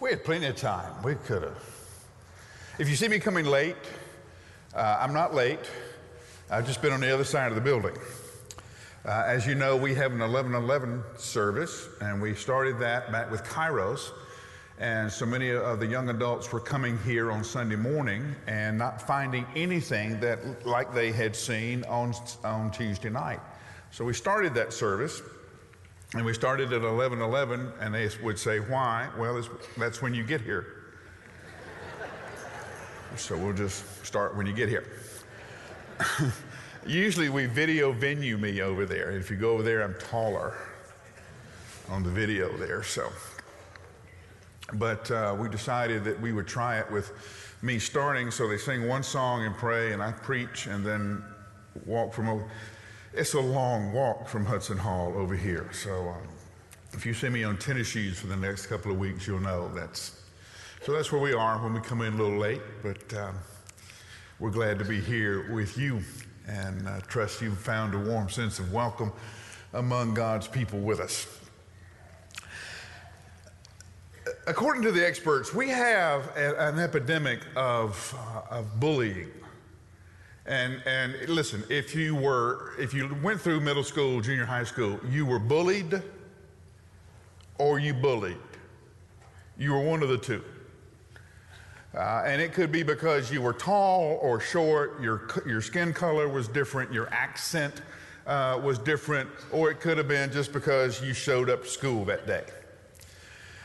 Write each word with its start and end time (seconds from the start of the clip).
We 0.00 0.08
had 0.08 0.24
plenty 0.24 0.46
of 0.46 0.56
time. 0.56 1.02
We 1.02 1.14
could 1.14 1.42
have. 1.42 1.62
If 2.78 2.88
you 2.88 2.96
see 2.96 3.06
me 3.06 3.18
coming 3.18 3.44
late, 3.44 3.76
uh, 4.74 4.96
I'm 4.98 5.12
not 5.12 5.34
late. 5.34 5.70
I've 6.50 6.66
just 6.66 6.80
been 6.80 6.94
on 6.94 7.00
the 7.00 7.12
other 7.12 7.24
side 7.24 7.48
of 7.48 7.54
the 7.54 7.60
building. 7.60 7.94
Uh, 9.04 9.24
as 9.26 9.46
you 9.46 9.54
know, 9.54 9.76
we 9.76 9.94
have 9.94 10.12
an 10.12 10.20
1111 10.20 11.02
service, 11.18 11.86
and 12.00 12.22
we 12.22 12.34
started 12.34 12.78
that 12.78 13.12
back 13.12 13.30
with 13.30 13.44
Kairos. 13.44 14.10
And 14.78 15.12
so 15.12 15.26
many 15.26 15.50
of 15.50 15.80
the 15.80 15.86
young 15.86 16.08
adults 16.08 16.50
were 16.50 16.60
coming 16.60 16.96
here 17.00 17.30
on 17.30 17.44
Sunday 17.44 17.76
morning 17.76 18.34
and 18.46 18.78
not 18.78 19.06
finding 19.06 19.44
anything 19.54 20.18
that 20.20 20.66
like 20.66 20.94
they 20.94 21.12
had 21.12 21.36
seen 21.36 21.84
on, 21.84 22.14
on 22.42 22.70
Tuesday 22.70 23.10
night. 23.10 23.40
So 23.90 24.06
we 24.06 24.14
started 24.14 24.54
that 24.54 24.72
service, 24.72 25.20
and 26.14 26.24
we 26.24 26.34
started 26.34 26.72
at 26.72 26.82
11:11, 26.82 27.72
and 27.80 27.94
they 27.94 28.10
would 28.22 28.38
say, 28.38 28.58
"Why?" 28.58 29.08
Well, 29.16 29.42
that's 29.76 30.02
when 30.02 30.12
you 30.14 30.24
get 30.24 30.40
here. 30.40 30.66
so 33.16 33.36
we'll 33.36 33.52
just 33.52 33.84
start 34.04 34.36
when 34.36 34.46
you 34.46 34.52
get 34.52 34.68
here. 34.68 34.84
Usually 36.86 37.28
we 37.28 37.46
video 37.46 37.92
venue 37.92 38.38
me 38.38 38.60
over 38.60 38.86
there. 38.86 39.10
If 39.10 39.30
you 39.30 39.36
go 39.36 39.52
over 39.52 39.62
there, 39.62 39.82
I'm 39.82 39.94
taller 39.94 40.54
on 41.88 42.02
the 42.02 42.10
video 42.10 42.56
there. 42.56 42.82
So, 42.82 43.10
but 44.74 45.10
uh, 45.10 45.36
we 45.38 45.48
decided 45.48 46.04
that 46.04 46.20
we 46.20 46.32
would 46.32 46.46
try 46.46 46.78
it 46.78 46.90
with 46.90 47.12
me 47.62 47.78
starting. 47.78 48.30
So 48.30 48.48
they 48.48 48.56
sing 48.58 48.88
one 48.88 49.02
song 49.02 49.44
and 49.44 49.54
pray, 49.54 49.92
and 49.92 50.02
I 50.02 50.12
preach, 50.12 50.66
and 50.66 50.84
then 50.84 51.22
walk 51.84 52.12
from 52.14 52.28
over. 52.28 52.50
It's 53.12 53.34
a 53.34 53.40
long 53.40 53.92
walk 53.92 54.28
from 54.28 54.46
Hudson 54.46 54.78
Hall 54.78 55.12
over 55.16 55.34
here. 55.34 55.68
So 55.72 56.10
um, 56.10 56.28
if 56.92 57.04
you 57.04 57.12
see 57.12 57.28
me 57.28 57.42
on 57.42 57.56
tennis 57.56 57.88
shoes 57.88 58.20
for 58.20 58.28
the 58.28 58.36
next 58.36 58.66
couple 58.66 58.92
of 58.92 58.98
weeks, 58.98 59.26
you'll 59.26 59.40
know 59.40 59.68
that's. 59.74 60.22
So 60.84 60.92
that's 60.92 61.10
where 61.10 61.20
we 61.20 61.32
are 61.32 61.58
when 61.58 61.74
we 61.74 61.80
come 61.80 62.02
in 62.02 62.12
a 62.12 62.16
little 62.16 62.38
late, 62.38 62.62
but 62.84 63.12
um, 63.14 63.34
we're 64.38 64.52
glad 64.52 64.78
to 64.78 64.84
be 64.84 65.00
here 65.00 65.52
with 65.52 65.76
you 65.76 66.00
and 66.46 66.86
uh, 66.86 67.00
trust 67.00 67.42
you've 67.42 67.58
found 67.58 67.94
a 67.94 67.98
warm 67.98 68.28
sense 68.28 68.60
of 68.60 68.72
welcome 68.72 69.12
among 69.72 70.14
God's 70.14 70.46
people 70.46 70.78
with 70.78 71.00
us. 71.00 71.26
According 74.46 74.82
to 74.82 74.92
the 74.92 75.04
experts, 75.04 75.52
we 75.52 75.68
have 75.68 76.28
a, 76.36 76.68
an 76.68 76.78
epidemic 76.78 77.40
of, 77.56 78.16
uh, 78.16 78.54
of 78.54 78.78
bullying 78.78 79.32
and, 80.46 80.82
and 80.86 81.28
listen, 81.28 81.62
if 81.68 81.94
you 81.94 82.14
were, 82.14 82.72
if 82.78 82.94
you 82.94 83.16
went 83.22 83.40
through 83.40 83.60
middle 83.60 83.84
school, 83.84 84.20
junior 84.20 84.46
high 84.46 84.64
school, 84.64 84.98
you 85.08 85.26
were 85.26 85.38
bullied 85.38 86.02
or 87.58 87.78
you 87.78 87.92
bullied. 87.92 88.38
You 89.58 89.72
were 89.72 89.80
one 89.80 90.02
of 90.02 90.08
the 90.08 90.18
two. 90.18 90.42
Uh, 91.94 92.22
and 92.24 92.40
it 92.40 92.52
could 92.52 92.70
be 92.70 92.82
because 92.82 93.32
you 93.32 93.42
were 93.42 93.52
tall 93.52 94.18
or 94.22 94.40
short, 94.40 95.00
your, 95.02 95.28
your 95.44 95.60
skin 95.60 95.92
color 95.92 96.28
was 96.28 96.48
different, 96.48 96.92
your 96.92 97.12
accent 97.12 97.82
uh, 98.26 98.58
was 98.62 98.78
different, 98.78 99.28
or 99.50 99.70
it 99.70 99.80
could 99.80 99.98
have 99.98 100.08
been 100.08 100.30
just 100.30 100.52
because 100.52 101.02
you 101.02 101.12
showed 101.12 101.50
up 101.50 101.66
school 101.66 102.04
that 102.04 102.26
day. 102.26 102.44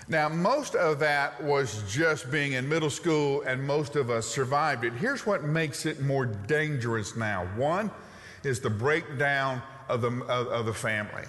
Now, 0.08 0.30
most 0.30 0.75
of 0.75 1.00
that 1.00 1.42
was 1.42 1.84
just 1.92 2.30
being 2.30 2.53
in 2.53 2.70
middle 2.70 2.92
school, 2.92 3.42
and 3.42 3.66
most 3.66 3.95
of 3.95 4.11
us 4.11 4.28
survived 4.28 4.84
it. 4.84 4.94
Here's 4.94 5.25
what 5.25 5.44
makes 5.44 5.88
it 5.88 6.02
more 6.02 6.28
dangerous 6.28 7.16
now 7.16 7.48
one 7.56 7.89
is 8.44 8.59
the 8.59 8.70
breakdown 8.70 9.64
of 9.89 10.02
the, 10.02 10.09
of, 10.26 10.48
of 10.48 10.66
the 10.67 10.73
family. 10.73 11.23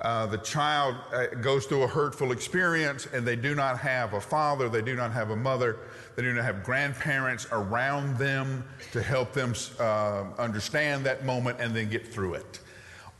Uh, 0.00 0.24
the 0.26 0.38
child 0.38 0.94
uh, 1.12 1.26
goes 1.42 1.66
through 1.66 1.82
a 1.82 1.86
hurtful 1.86 2.30
experience, 2.30 3.06
and 3.12 3.26
they 3.26 3.36
do 3.36 3.56
not 3.56 3.78
have 3.78 4.14
a 4.14 4.20
father, 4.20 4.68
they 4.68 4.80
do 4.80 4.94
not 4.94 5.12
have 5.12 5.30
a 5.30 5.36
mother, 5.36 5.76
they 6.14 6.22
do 6.22 6.32
not 6.32 6.44
have 6.44 6.62
grandparents 6.62 7.46
around 7.50 8.16
them 8.16 8.64
to 8.92 9.02
help 9.02 9.32
them 9.32 9.52
uh, 9.80 10.24
understand 10.38 11.04
that 11.04 11.24
moment 11.24 11.58
and 11.60 11.74
then 11.74 11.90
get 11.90 12.06
through 12.06 12.34
it. 12.34 12.60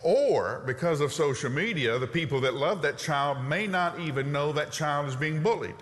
Or 0.03 0.63
because 0.67 1.01
of 1.01 1.13
social 1.13 1.51
media, 1.51 1.99
the 1.99 2.07
people 2.07 2.41
that 2.41 2.55
love 2.55 2.83
that 2.83 2.97
child 2.97 3.45
may 3.45 3.67
not 3.67 4.01
even 4.01 4.33
know 4.33 4.53
that 4.53 4.73
child 4.73 5.09
is 5.09 5.17
being 5.17 5.43
bullied. 5.43 5.75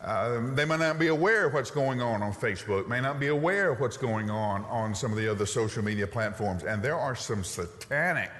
Uh, 0.00 0.54
they 0.54 0.64
may 0.64 0.76
not 0.76 0.98
be 0.98 1.08
aware 1.08 1.46
of 1.46 1.54
what's 1.54 1.70
going 1.70 2.00
on 2.00 2.22
on 2.22 2.32
Facebook, 2.32 2.86
may 2.88 3.00
not 3.00 3.18
be 3.18 3.26
aware 3.26 3.70
of 3.70 3.80
what's 3.80 3.96
going 3.96 4.30
on 4.30 4.64
on 4.66 4.94
some 4.94 5.10
of 5.10 5.18
the 5.18 5.28
other 5.28 5.44
social 5.44 5.82
media 5.82 6.06
platforms. 6.06 6.62
And 6.62 6.82
there 6.82 6.96
are 6.96 7.16
some 7.16 7.42
satanic, 7.42 8.30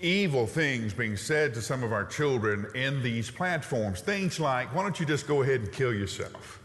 evil 0.00 0.46
things 0.46 0.94
being 0.94 1.16
said 1.16 1.52
to 1.54 1.62
some 1.62 1.82
of 1.82 1.92
our 1.92 2.06
children 2.06 2.66
in 2.74 3.02
these 3.02 3.30
platforms. 3.30 4.00
Things 4.00 4.40
like, 4.40 4.74
why 4.74 4.82
don't 4.82 4.98
you 4.98 5.06
just 5.06 5.26
go 5.28 5.42
ahead 5.42 5.60
and 5.60 5.72
kill 5.72 5.92
yourself? 5.92 6.60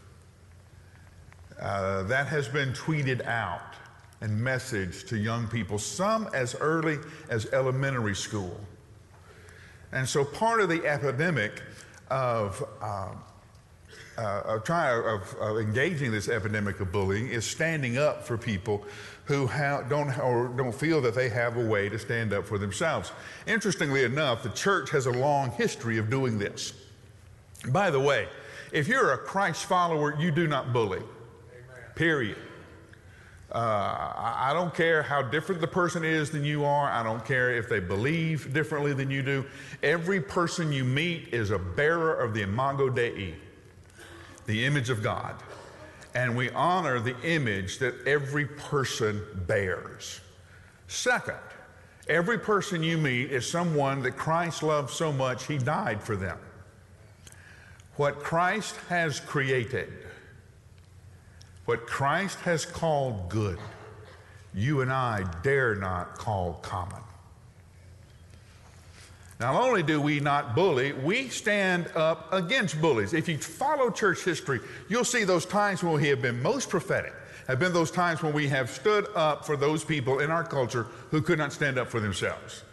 Uh, 1.59 2.03
that 2.03 2.27
has 2.27 2.47
been 2.47 2.71
tweeted 2.71 3.25
out 3.25 3.75
and 4.21 4.39
message 4.39 5.03
to 5.05 5.17
young 5.17 5.47
people, 5.47 5.77
some 5.77 6.29
as 6.33 6.55
early 6.55 6.99
as 7.29 7.51
elementary 7.53 8.15
school. 8.15 8.59
And 9.91 10.07
so 10.07 10.23
part 10.23 10.61
of 10.61 10.69
the 10.69 10.85
epidemic 10.85 11.61
of, 12.09 12.63
uh, 12.81 13.09
uh, 14.17 14.41
of, 14.45 14.63
trying, 14.63 15.03
of, 15.05 15.35
of, 15.39 15.57
engaging 15.57 16.11
this 16.11 16.29
epidemic 16.29 16.79
of 16.79 16.91
bullying 16.91 17.27
is 17.27 17.45
standing 17.45 17.97
up 17.97 18.23
for 18.23 18.37
people 18.37 18.85
who 19.25 19.47
don't, 19.89 20.17
or 20.19 20.49
don't 20.49 20.73
feel 20.73 21.01
that 21.01 21.15
they 21.15 21.29
have 21.29 21.57
a 21.57 21.65
way 21.65 21.89
to 21.89 21.97
stand 21.97 22.33
up 22.33 22.45
for 22.45 22.57
themselves. 22.57 23.11
Interestingly 23.47 24.03
enough, 24.03 24.43
the 24.43 24.49
church 24.49 24.91
has 24.91 25.07
a 25.07 25.11
long 25.11 25.51
history 25.51 25.97
of 25.97 26.09
doing 26.09 26.37
this. 26.37 26.73
By 27.69 27.89
the 27.89 27.99
way, 27.99 28.27
if 28.71 28.87
you're 28.87 29.13
a 29.13 29.17
Christ 29.17 29.65
follower, 29.65 30.19
you 30.19 30.31
do 30.31 30.47
not 30.47 30.73
bully. 30.73 30.99
Amen. 30.99 31.07
Period. 31.95 32.37
Uh, 33.53 34.13
I 34.15 34.51
don't 34.53 34.73
care 34.73 35.03
how 35.03 35.21
different 35.21 35.59
the 35.59 35.67
person 35.67 36.05
is 36.05 36.31
than 36.31 36.45
you 36.45 36.63
are. 36.63 36.89
I 36.89 37.03
don't 37.03 37.23
care 37.25 37.51
if 37.51 37.67
they 37.67 37.81
believe 37.81 38.53
differently 38.53 38.93
than 38.93 39.11
you 39.11 39.21
do. 39.21 39.45
Every 39.83 40.21
person 40.21 40.71
you 40.71 40.85
meet 40.85 41.33
is 41.33 41.51
a 41.51 41.59
bearer 41.59 42.13
of 42.13 42.33
the 42.33 42.43
imago 42.43 42.89
Dei, 42.89 43.35
the 44.45 44.65
image 44.65 44.89
of 44.89 45.03
God. 45.03 45.35
And 46.15 46.35
we 46.37 46.49
honor 46.51 46.99
the 46.99 47.19
image 47.23 47.79
that 47.79 47.95
every 48.07 48.45
person 48.45 49.21
bears. 49.47 50.21
Second, 50.87 51.37
every 52.07 52.39
person 52.39 52.81
you 52.81 52.97
meet 52.97 53.31
is 53.31 53.49
someone 53.49 54.01
that 54.03 54.11
Christ 54.11 54.63
loved 54.63 54.91
so 54.91 55.11
much, 55.11 55.45
he 55.45 55.57
died 55.57 56.01
for 56.01 56.15
them. 56.15 56.37
What 57.97 58.19
Christ 58.19 58.77
has 58.87 59.19
created 59.19 59.91
what 61.71 61.87
Christ 61.87 62.37
has 62.41 62.65
called 62.65 63.29
good, 63.29 63.57
you 64.53 64.81
and 64.81 64.91
I 64.91 65.23
dare 65.41 65.73
not 65.73 66.17
call 66.17 66.55
common. 66.55 67.01
Not 69.39 69.55
only 69.55 69.81
do 69.81 70.01
we 70.01 70.19
not 70.19 70.53
bully, 70.53 70.91
we 70.91 71.29
stand 71.29 71.87
up 71.95 72.27
against 72.33 72.81
bullies. 72.81 73.13
If 73.13 73.29
you 73.29 73.37
follow 73.37 73.89
church 73.89 74.25
history, 74.25 74.59
you'll 74.89 75.05
see 75.05 75.23
those 75.23 75.45
times 75.45 75.81
when 75.81 75.93
we 75.93 76.09
have 76.09 76.21
been 76.21 76.43
most 76.43 76.69
prophetic, 76.69 77.13
have 77.47 77.59
been 77.59 77.71
those 77.71 77.89
times 77.89 78.21
when 78.21 78.33
we 78.33 78.49
have 78.49 78.69
stood 78.69 79.07
up 79.15 79.45
for 79.45 79.55
those 79.55 79.85
people 79.85 80.19
in 80.19 80.29
our 80.29 80.43
culture 80.43 80.87
who 81.09 81.21
could 81.21 81.37
not 81.37 81.53
stand 81.53 81.77
up 81.77 81.87
for 81.87 82.01
themselves. 82.01 82.63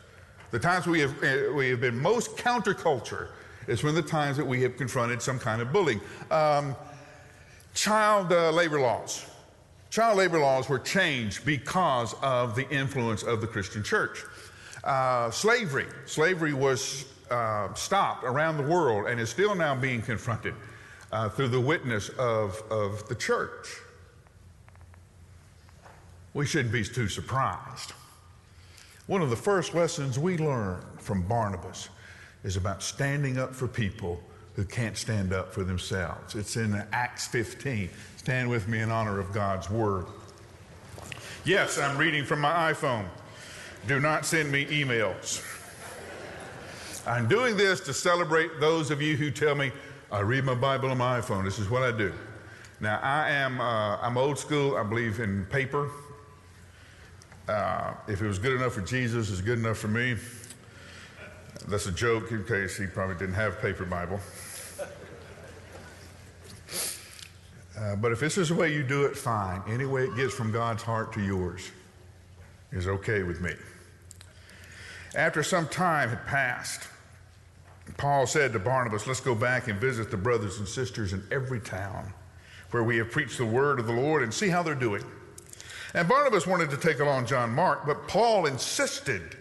The 0.50 0.58
times 0.58 0.88
we 0.88 0.98
have, 0.98 1.22
eh, 1.22 1.48
we 1.50 1.68
have 1.68 1.80
been 1.80 2.02
most 2.02 2.36
counterculture 2.36 3.28
is 3.68 3.84
when 3.84 3.94
the 3.94 4.02
times 4.02 4.36
that 4.38 4.46
we 4.46 4.60
have 4.62 4.76
confronted 4.76 5.22
some 5.22 5.38
kind 5.38 5.62
of 5.62 5.72
bullying. 5.72 6.00
Um, 6.32 6.74
child 7.78 8.32
uh, 8.32 8.50
labor 8.50 8.80
laws. 8.80 9.24
Child 9.88 10.18
labor 10.18 10.40
laws 10.40 10.68
were 10.68 10.80
changed 10.80 11.44
because 11.46 12.12
of 12.22 12.56
the 12.56 12.68
influence 12.70 13.22
of 13.22 13.40
the 13.40 13.46
Christian 13.46 13.84
church. 13.84 14.24
Uh, 14.82 15.30
slavery. 15.30 15.86
Slavery 16.04 16.52
was 16.52 17.04
uh, 17.30 17.72
stopped 17.74 18.24
around 18.24 18.56
the 18.56 18.64
world 18.64 19.06
and 19.06 19.20
is 19.20 19.30
still 19.30 19.54
now 19.54 19.76
being 19.76 20.02
confronted 20.02 20.54
uh, 21.12 21.28
through 21.28 21.48
the 21.48 21.60
witness 21.60 22.08
of, 22.18 22.60
of 22.68 23.08
the 23.08 23.14
church. 23.14 23.68
We 26.34 26.46
shouldn't 26.46 26.72
be 26.72 26.82
too 26.82 27.08
surprised. 27.08 27.92
One 29.06 29.22
of 29.22 29.30
the 29.30 29.36
first 29.36 29.72
lessons 29.74 30.18
we 30.18 30.36
learn 30.36 30.84
from 30.98 31.22
Barnabas 31.22 31.90
is 32.42 32.56
about 32.56 32.82
standing 32.82 33.38
up 33.38 33.54
for 33.54 33.68
people 33.68 34.20
who 34.58 34.64
can't 34.64 34.96
stand 34.96 35.32
up 35.32 35.54
for 35.54 35.62
themselves. 35.62 36.34
It's 36.34 36.56
in 36.56 36.82
Acts 36.90 37.28
15. 37.28 37.88
Stand 38.16 38.50
with 38.50 38.66
me 38.66 38.80
in 38.80 38.90
honor 38.90 39.20
of 39.20 39.32
God's 39.32 39.70
word. 39.70 40.06
Yes, 41.44 41.78
I'm 41.78 41.96
reading 41.96 42.24
from 42.24 42.40
my 42.40 42.72
iPhone. 42.72 43.04
Do 43.86 44.00
not 44.00 44.26
send 44.26 44.50
me 44.50 44.66
emails. 44.66 45.44
I'm 47.06 47.28
doing 47.28 47.56
this 47.56 47.78
to 47.82 47.94
celebrate 47.94 48.58
those 48.58 48.90
of 48.90 49.00
you 49.00 49.16
who 49.16 49.30
tell 49.30 49.54
me, 49.54 49.70
I 50.10 50.20
read 50.20 50.42
my 50.42 50.56
Bible 50.56 50.90
on 50.90 50.98
my 50.98 51.20
iPhone. 51.20 51.44
This 51.44 51.60
is 51.60 51.70
what 51.70 51.84
I 51.84 51.96
do. 51.96 52.12
Now, 52.80 52.98
I 53.00 53.30
am 53.30 53.60
uh, 53.60 53.98
I'm 53.98 54.18
old 54.18 54.40
school. 54.40 54.76
I 54.76 54.82
believe 54.82 55.20
in 55.20 55.46
paper. 55.46 55.88
Uh, 57.48 57.94
if 58.08 58.20
it 58.20 58.26
was 58.26 58.40
good 58.40 58.60
enough 58.60 58.72
for 58.72 58.80
Jesus, 58.80 59.30
it's 59.30 59.40
good 59.40 59.60
enough 59.60 59.78
for 59.78 59.86
me. 59.86 60.16
That's 61.68 61.86
a 61.86 61.92
joke 61.92 62.32
in 62.32 62.42
case 62.44 62.76
he 62.76 62.86
probably 62.86 63.14
didn't 63.14 63.34
have 63.34 63.60
paper 63.60 63.84
Bible. 63.84 64.18
Uh, 67.78 67.94
but 67.94 68.10
if 68.10 68.18
this 68.18 68.38
is 68.38 68.48
the 68.48 68.54
way 68.54 68.72
you 68.72 68.82
do 68.82 69.04
it, 69.04 69.16
fine. 69.16 69.62
Any 69.68 69.86
way 69.86 70.04
it 70.04 70.16
gets 70.16 70.34
from 70.34 70.50
God's 70.50 70.82
heart 70.82 71.12
to 71.12 71.20
yours 71.20 71.70
is 72.72 72.88
okay 72.88 73.22
with 73.22 73.40
me. 73.40 73.52
After 75.14 75.42
some 75.42 75.68
time 75.68 76.08
had 76.08 76.26
passed, 76.26 76.88
Paul 77.96 78.26
said 78.26 78.52
to 78.52 78.58
Barnabas, 78.58 79.06
Let's 79.06 79.20
go 79.20 79.34
back 79.34 79.68
and 79.68 79.80
visit 79.80 80.10
the 80.10 80.16
brothers 80.16 80.58
and 80.58 80.66
sisters 80.66 81.12
in 81.12 81.22
every 81.30 81.60
town 81.60 82.12
where 82.70 82.82
we 82.82 82.98
have 82.98 83.10
preached 83.10 83.38
the 83.38 83.46
word 83.46 83.78
of 83.78 83.86
the 83.86 83.92
Lord 83.92 84.22
and 84.22 84.34
see 84.34 84.48
how 84.48 84.62
they're 84.62 84.74
doing. 84.74 85.04
And 85.94 86.06
Barnabas 86.08 86.46
wanted 86.46 86.70
to 86.70 86.76
take 86.76 87.00
along 87.00 87.26
John 87.26 87.50
Mark, 87.54 87.86
but 87.86 88.08
Paul 88.08 88.46
insisted 88.46 89.36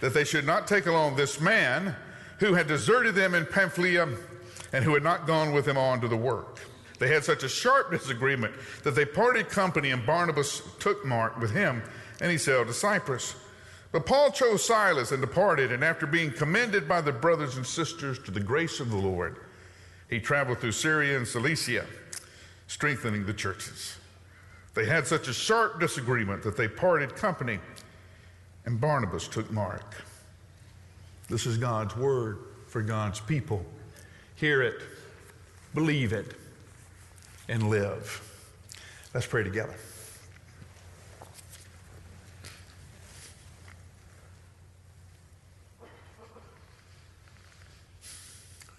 that 0.00 0.12
they 0.12 0.24
should 0.24 0.44
not 0.44 0.66
take 0.66 0.86
along 0.86 1.16
this 1.16 1.40
man 1.40 1.94
who 2.38 2.54
had 2.54 2.66
deserted 2.66 3.14
them 3.14 3.34
in 3.34 3.46
Pamphylia 3.46 4.08
and 4.72 4.84
who 4.84 4.94
had 4.94 5.02
not 5.02 5.26
gone 5.26 5.52
with 5.52 5.66
him 5.66 5.78
on 5.78 6.00
to 6.00 6.08
the 6.08 6.16
work. 6.16 6.60
They 7.00 7.08
had 7.08 7.24
such 7.24 7.42
a 7.42 7.48
sharp 7.48 7.90
disagreement 7.90 8.54
that 8.84 8.94
they 8.94 9.06
parted 9.06 9.48
company, 9.48 9.90
and 9.90 10.04
Barnabas 10.04 10.62
took 10.78 11.04
Mark 11.04 11.40
with 11.40 11.50
him, 11.50 11.82
and 12.20 12.30
he 12.30 12.36
sailed 12.36 12.66
to 12.66 12.74
Cyprus. 12.74 13.34
But 13.90 14.04
Paul 14.04 14.30
chose 14.30 14.62
Silas 14.62 15.10
and 15.10 15.22
departed, 15.22 15.72
and 15.72 15.82
after 15.82 16.06
being 16.06 16.30
commended 16.30 16.86
by 16.86 17.00
the 17.00 17.10
brothers 17.10 17.56
and 17.56 17.66
sisters 17.66 18.18
to 18.20 18.30
the 18.30 18.38
grace 18.38 18.80
of 18.80 18.90
the 18.90 18.98
Lord, 18.98 19.38
he 20.10 20.20
traveled 20.20 20.58
through 20.58 20.72
Syria 20.72 21.16
and 21.16 21.26
Cilicia, 21.26 21.86
strengthening 22.66 23.24
the 23.24 23.32
churches. 23.32 23.96
They 24.74 24.84
had 24.84 25.06
such 25.06 25.26
a 25.26 25.32
sharp 25.32 25.80
disagreement 25.80 26.42
that 26.42 26.58
they 26.58 26.68
parted 26.68 27.16
company, 27.16 27.60
and 28.66 28.78
Barnabas 28.78 29.26
took 29.26 29.50
Mark. 29.50 30.04
This 31.30 31.46
is 31.46 31.56
God's 31.56 31.96
word 31.96 32.40
for 32.66 32.82
God's 32.82 33.20
people. 33.20 33.64
Hear 34.34 34.60
it, 34.62 34.82
believe 35.74 36.12
it, 36.12 36.34
and 37.50 37.68
live. 37.68 38.22
Let's 39.12 39.26
pray 39.26 39.42
together. 39.42 39.74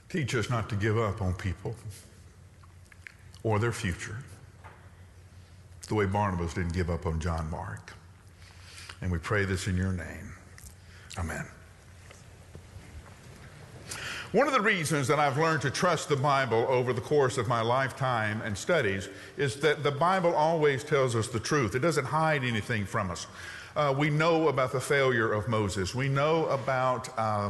Teach 0.09 0.35
us 0.35 0.49
not 0.49 0.69
to 0.69 0.75
give 0.75 0.97
up 0.97 1.21
on 1.21 1.33
people 1.33 1.75
or 3.43 3.59
their 3.59 3.71
future 3.71 4.17
the 5.87 5.95
way 5.95 6.05
Barnabas 6.05 6.53
didn't 6.53 6.73
give 6.73 6.89
up 6.89 7.05
on 7.05 7.19
John 7.19 7.49
Mark. 7.49 7.93
And 9.01 9.11
we 9.11 9.17
pray 9.17 9.43
this 9.43 9.67
in 9.67 9.75
your 9.75 9.91
name. 9.91 10.31
Amen. 11.17 11.45
One 14.31 14.47
of 14.47 14.53
the 14.53 14.61
reasons 14.61 15.09
that 15.09 15.19
I've 15.19 15.37
learned 15.37 15.61
to 15.63 15.69
trust 15.69 16.07
the 16.07 16.15
Bible 16.15 16.65
over 16.69 16.93
the 16.93 17.01
course 17.01 17.37
of 17.37 17.49
my 17.49 17.59
lifetime 17.59 18.41
and 18.45 18.57
studies 18.57 19.09
is 19.35 19.57
that 19.57 19.83
the 19.83 19.91
Bible 19.91 20.33
always 20.33 20.85
tells 20.85 21.17
us 21.17 21.27
the 21.27 21.39
truth. 21.39 21.75
It 21.75 21.79
doesn't 21.79 22.05
hide 22.05 22.45
anything 22.45 22.85
from 22.85 23.11
us. 23.11 23.27
Uh, 23.75 23.93
we 23.97 24.09
know 24.09 24.47
about 24.47 24.71
the 24.71 24.79
failure 24.79 25.33
of 25.33 25.49
Moses. 25.49 25.93
We 25.93 26.07
know 26.07 26.45
about 26.45 27.09
uh, 27.19 27.49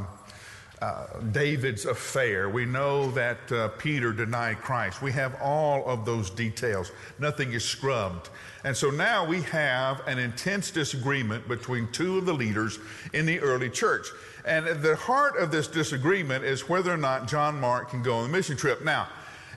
uh, 0.81 1.05
David's 1.31 1.85
affair. 1.85 2.49
We 2.49 2.65
know 2.65 3.11
that 3.11 3.51
uh, 3.51 3.67
Peter 3.77 4.11
denied 4.11 4.57
Christ. 4.61 5.01
We 5.01 5.11
have 5.11 5.39
all 5.41 5.87
of 5.87 6.05
those 6.05 6.29
details. 6.31 6.91
Nothing 7.19 7.53
is 7.53 7.63
scrubbed. 7.63 8.29
And 8.63 8.75
so 8.75 8.89
now 8.89 9.25
we 9.25 9.41
have 9.43 10.05
an 10.07 10.17
intense 10.17 10.71
disagreement 10.71 11.47
between 11.47 11.91
two 11.91 12.17
of 12.17 12.25
the 12.25 12.33
leaders 12.33 12.79
in 13.13 13.25
the 13.25 13.39
early 13.39 13.69
church. 13.69 14.07
And 14.43 14.65
the 14.81 14.95
heart 14.95 15.37
of 15.37 15.51
this 15.51 15.67
disagreement 15.67 16.43
is 16.43 16.67
whether 16.67 16.91
or 16.91 16.97
not 16.97 17.27
John 17.27 17.59
Mark 17.59 17.91
can 17.91 18.01
go 18.01 18.15
on 18.15 18.23
the 18.23 18.35
mission 18.35 18.57
trip. 18.57 18.83
Now, 18.83 19.07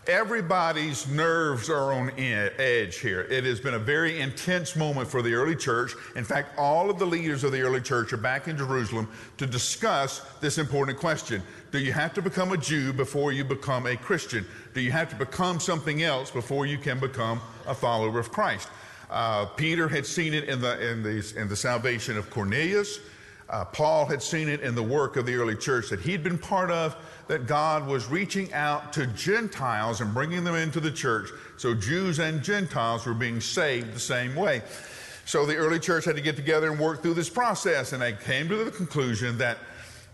everybody's 0.09 1.09
nerves 1.09 1.69
are 1.71 1.93
on 1.93 2.11
edge 2.19 2.99
here. 2.99 3.23
It 3.23 3.45
has 3.45 3.61
been 3.61 3.75
a 3.75 3.79
very 3.79 4.21
intense 4.21 4.77
moment 4.77 5.09
for 5.09 5.23
the 5.23 5.35
early 5.35 5.57
church. 5.57 5.93
In 6.17 6.25
fact, 6.25 6.59
all 6.59 6.91
of 6.91 6.99
the 6.99 7.07
leaders 7.07 7.45
of 7.45 7.53
the 7.53 7.63
early 7.63 7.81
church 7.81 8.13
are 8.13 8.19
back 8.19 8.49
in 8.49 8.57
Jerusalem 8.57 9.09
to 9.39 9.47
discuss 9.47 10.21
this 10.41 10.59
important 10.59 10.99
question 10.99 11.43
Do 11.71 11.79
you 11.79 11.93
have 11.93 12.15
to 12.15 12.23
become 12.23 12.53
a 12.53 12.57
Jew 12.57 12.93
before 12.93 13.33
you 13.33 13.45
become 13.45 13.87
a 13.87 13.97
Christian? 13.97 14.47
Do 14.75 14.81
you 14.81 14.93
have 14.93 15.11
to 15.11 15.17
become 15.17 15.61
something 15.61 16.03
else 16.03 16.31
before 16.31 16.67
you 16.67 16.79
can 16.79 16.99
become 16.99 17.41
a 17.67 17.75
follower 17.75 18.19
of 18.19 18.31
Christ? 18.31 18.69
Uh, 19.11 19.47
Peter 19.47 19.89
had 19.89 20.07
seen 20.07 20.35
it 20.35 20.45
in 20.45 20.61
the, 20.61 20.91
in, 20.91 21.03
the, 21.03 21.33
in 21.37 21.49
the 21.49 21.57
salvation 21.57 22.17
of 22.17 22.31
Cornelius. 22.31 22.99
Uh, 23.51 23.65
Paul 23.65 24.07
had 24.07 24.23
seen 24.23 24.49
it 24.49 24.61
in 24.61 24.75
the 24.75 24.83
work 24.83 25.17
of 25.17 25.27
the 25.27 25.35
early 25.35 25.55
church 25.55 25.91
that 25.91 26.01
he'd 26.01 26.23
been 26.23 26.39
part 26.39 26.71
of, 26.71 26.97
that 27.29 27.47
God 27.47 27.87
was 27.87 28.07
reaching 28.07 28.53
out 28.53 28.93
to 28.95 29.07
Gentiles 29.09 30.01
and 30.01 30.15
bringing 30.15 30.45
them 30.45 30.55
into 30.55 30.81
the 30.81 30.91
church. 30.91 31.29
So 31.57 31.75
Jews 31.75 32.19
and 32.19 32.43
Gentiles 32.43 33.07
were 33.07 33.15
being 33.15 33.41
saved 33.41 33.95
the 33.95 34.01
same 34.01 34.35
way. 34.35 34.63
So 35.27 35.47
the 35.47 35.57
early 35.57 35.79
church 35.79 36.05
had 36.05 36.17
to 36.17 36.23
get 36.23 36.37
together 36.37 36.71
and 36.71 36.81
work 36.81 37.03
through 37.03 37.15
this 37.15 37.31
process, 37.31 37.93
and 37.93 38.03
they 38.03 38.13
came 38.13 38.49
to 38.49 38.57
the 38.65 38.71
conclusion 38.71 39.39
that 39.39 39.59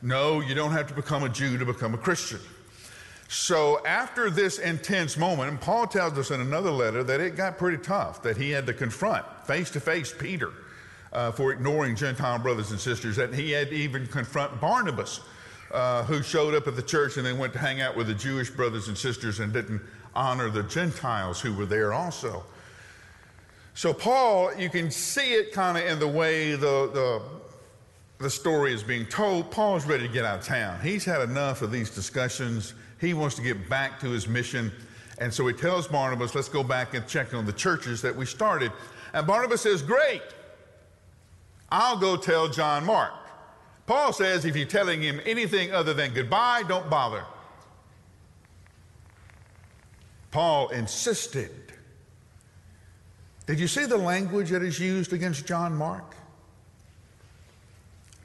no, 0.02 0.40
you 0.40 0.54
don't 0.54 0.72
have 0.72 0.86
to 0.88 0.94
become 0.94 1.24
a 1.24 1.28
Jew 1.28 1.58
to 1.58 1.66
become 1.66 1.94
a 1.94 1.98
Christian. 1.98 2.40
So 3.28 3.84
after 3.86 4.30
this 4.30 4.58
intense 4.58 5.16
moment, 5.16 5.50
and 5.50 5.60
Paul 5.60 5.86
tells 5.86 6.18
us 6.18 6.30
in 6.30 6.40
another 6.40 6.70
letter 6.70 7.04
that 7.04 7.20
it 7.20 7.36
got 7.36 7.58
pretty 7.58 7.78
tough, 7.78 8.22
that 8.22 8.36
he 8.36 8.50
had 8.50 8.66
to 8.66 8.74
confront 8.74 9.24
face 9.46 9.70
to 9.70 9.80
face 9.80 10.12
Peter 10.16 10.52
uh, 11.12 11.32
for 11.32 11.52
ignoring 11.52 11.96
Gentile 11.96 12.38
brothers 12.38 12.70
and 12.70 12.80
sisters, 12.80 13.16
that 13.16 13.34
he 13.34 13.50
had 13.50 13.70
to 13.70 13.74
even 13.74 14.06
confront 14.06 14.60
Barnabas, 14.60 15.20
uh, 15.72 16.04
who 16.04 16.22
showed 16.22 16.54
up 16.54 16.66
at 16.66 16.76
the 16.76 16.82
church 16.82 17.16
and 17.16 17.26
then 17.26 17.38
went 17.38 17.52
to 17.52 17.58
hang 17.58 17.80
out 17.80 17.96
with 17.96 18.06
the 18.06 18.14
Jewish 18.14 18.50
brothers 18.50 18.88
and 18.88 18.96
sisters 18.96 19.40
and 19.40 19.52
didn't 19.52 19.80
honor 20.14 20.50
the 20.50 20.62
Gentiles 20.64 21.40
who 21.40 21.54
were 21.54 21.66
there 21.66 21.92
also. 21.92 22.44
So, 23.74 23.94
Paul, 23.94 24.54
you 24.56 24.68
can 24.68 24.90
see 24.90 25.34
it 25.34 25.52
kind 25.52 25.78
of 25.78 25.84
in 25.84 25.98
the 25.98 26.08
way 26.08 26.52
the, 26.52 26.90
the, 26.92 27.22
the 28.18 28.30
story 28.30 28.74
is 28.74 28.82
being 28.82 29.06
told. 29.06 29.50
Paul's 29.50 29.86
ready 29.86 30.06
to 30.06 30.12
get 30.12 30.24
out 30.24 30.40
of 30.40 30.44
town. 30.44 30.80
He's 30.82 31.04
had 31.04 31.22
enough 31.22 31.62
of 31.62 31.70
these 31.70 31.90
discussions. 31.90 32.74
He 33.00 33.14
wants 33.14 33.36
to 33.36 33.42
get 33.42 33.68
back 33.68 34.00
to 34.00 34.10
his 34.10 34.28
mission. 34.28 34.72
And 35.18 35.32
so 35.32 35.46
he 35.46 35.54
tells 35.54 35.86
Barnabas, 35.86 36.34
let's 36.34 36.48
go 36.48 36.64
back 36.64 36.94
and 36.94 37.06
check 37.06 37.32
on 37.32 37.46
the 37.46 37.52
churches 37.52 38.02
that 38.02 38.14
we 38.14 38.26
started. 38.26 38.72
And 39.12 39.26
Barnabas 39.26 39.62
says, 39.62 39.82
Great. 39.82 40.22
I'll 41.70 41.96
go 41.96 42.16
tell 42.16 42.48
John 42.48 42.84
Mark. 42.84 43.12
Paul 43.86 44.12
says 44.12 44.44
if 44.44 44.56
you're 44.56 44.66
telling 44.66 45.02
him 45.02 45.20
anything 45.24 45.72
other 45.72 45.94
than 45.94 46.14
goodbye, 46.14 46.62
don't 46.66 46.88
bother. 46.88 47.24
Paul 50.30 50.68
insisted. 50.68 51.50
Did 53.46 53.58
you 53.58 53.66
see 53.66 53.86
the 53.86 53.96
language 53.96 54.50
that 54.50 54.62
is 54.62 54.78
used 54.78 55.12
against 55.12 55.46
John 55.46 55.74
Mark? 55.76 56.14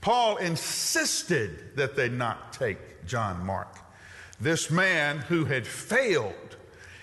Paul 0.02 0.38
insisted 0.38 1.76
that 1.78 1.96
they 1.96 2.10
not 2.10 2.54
take 2.54 3.08
John 3.08 3.44
Mark. 3.44 3.80
This 4.40 4.70
man 4.70 5.18
who 5.18 5.46
had 5.46 5.66
failed 5.66 6.58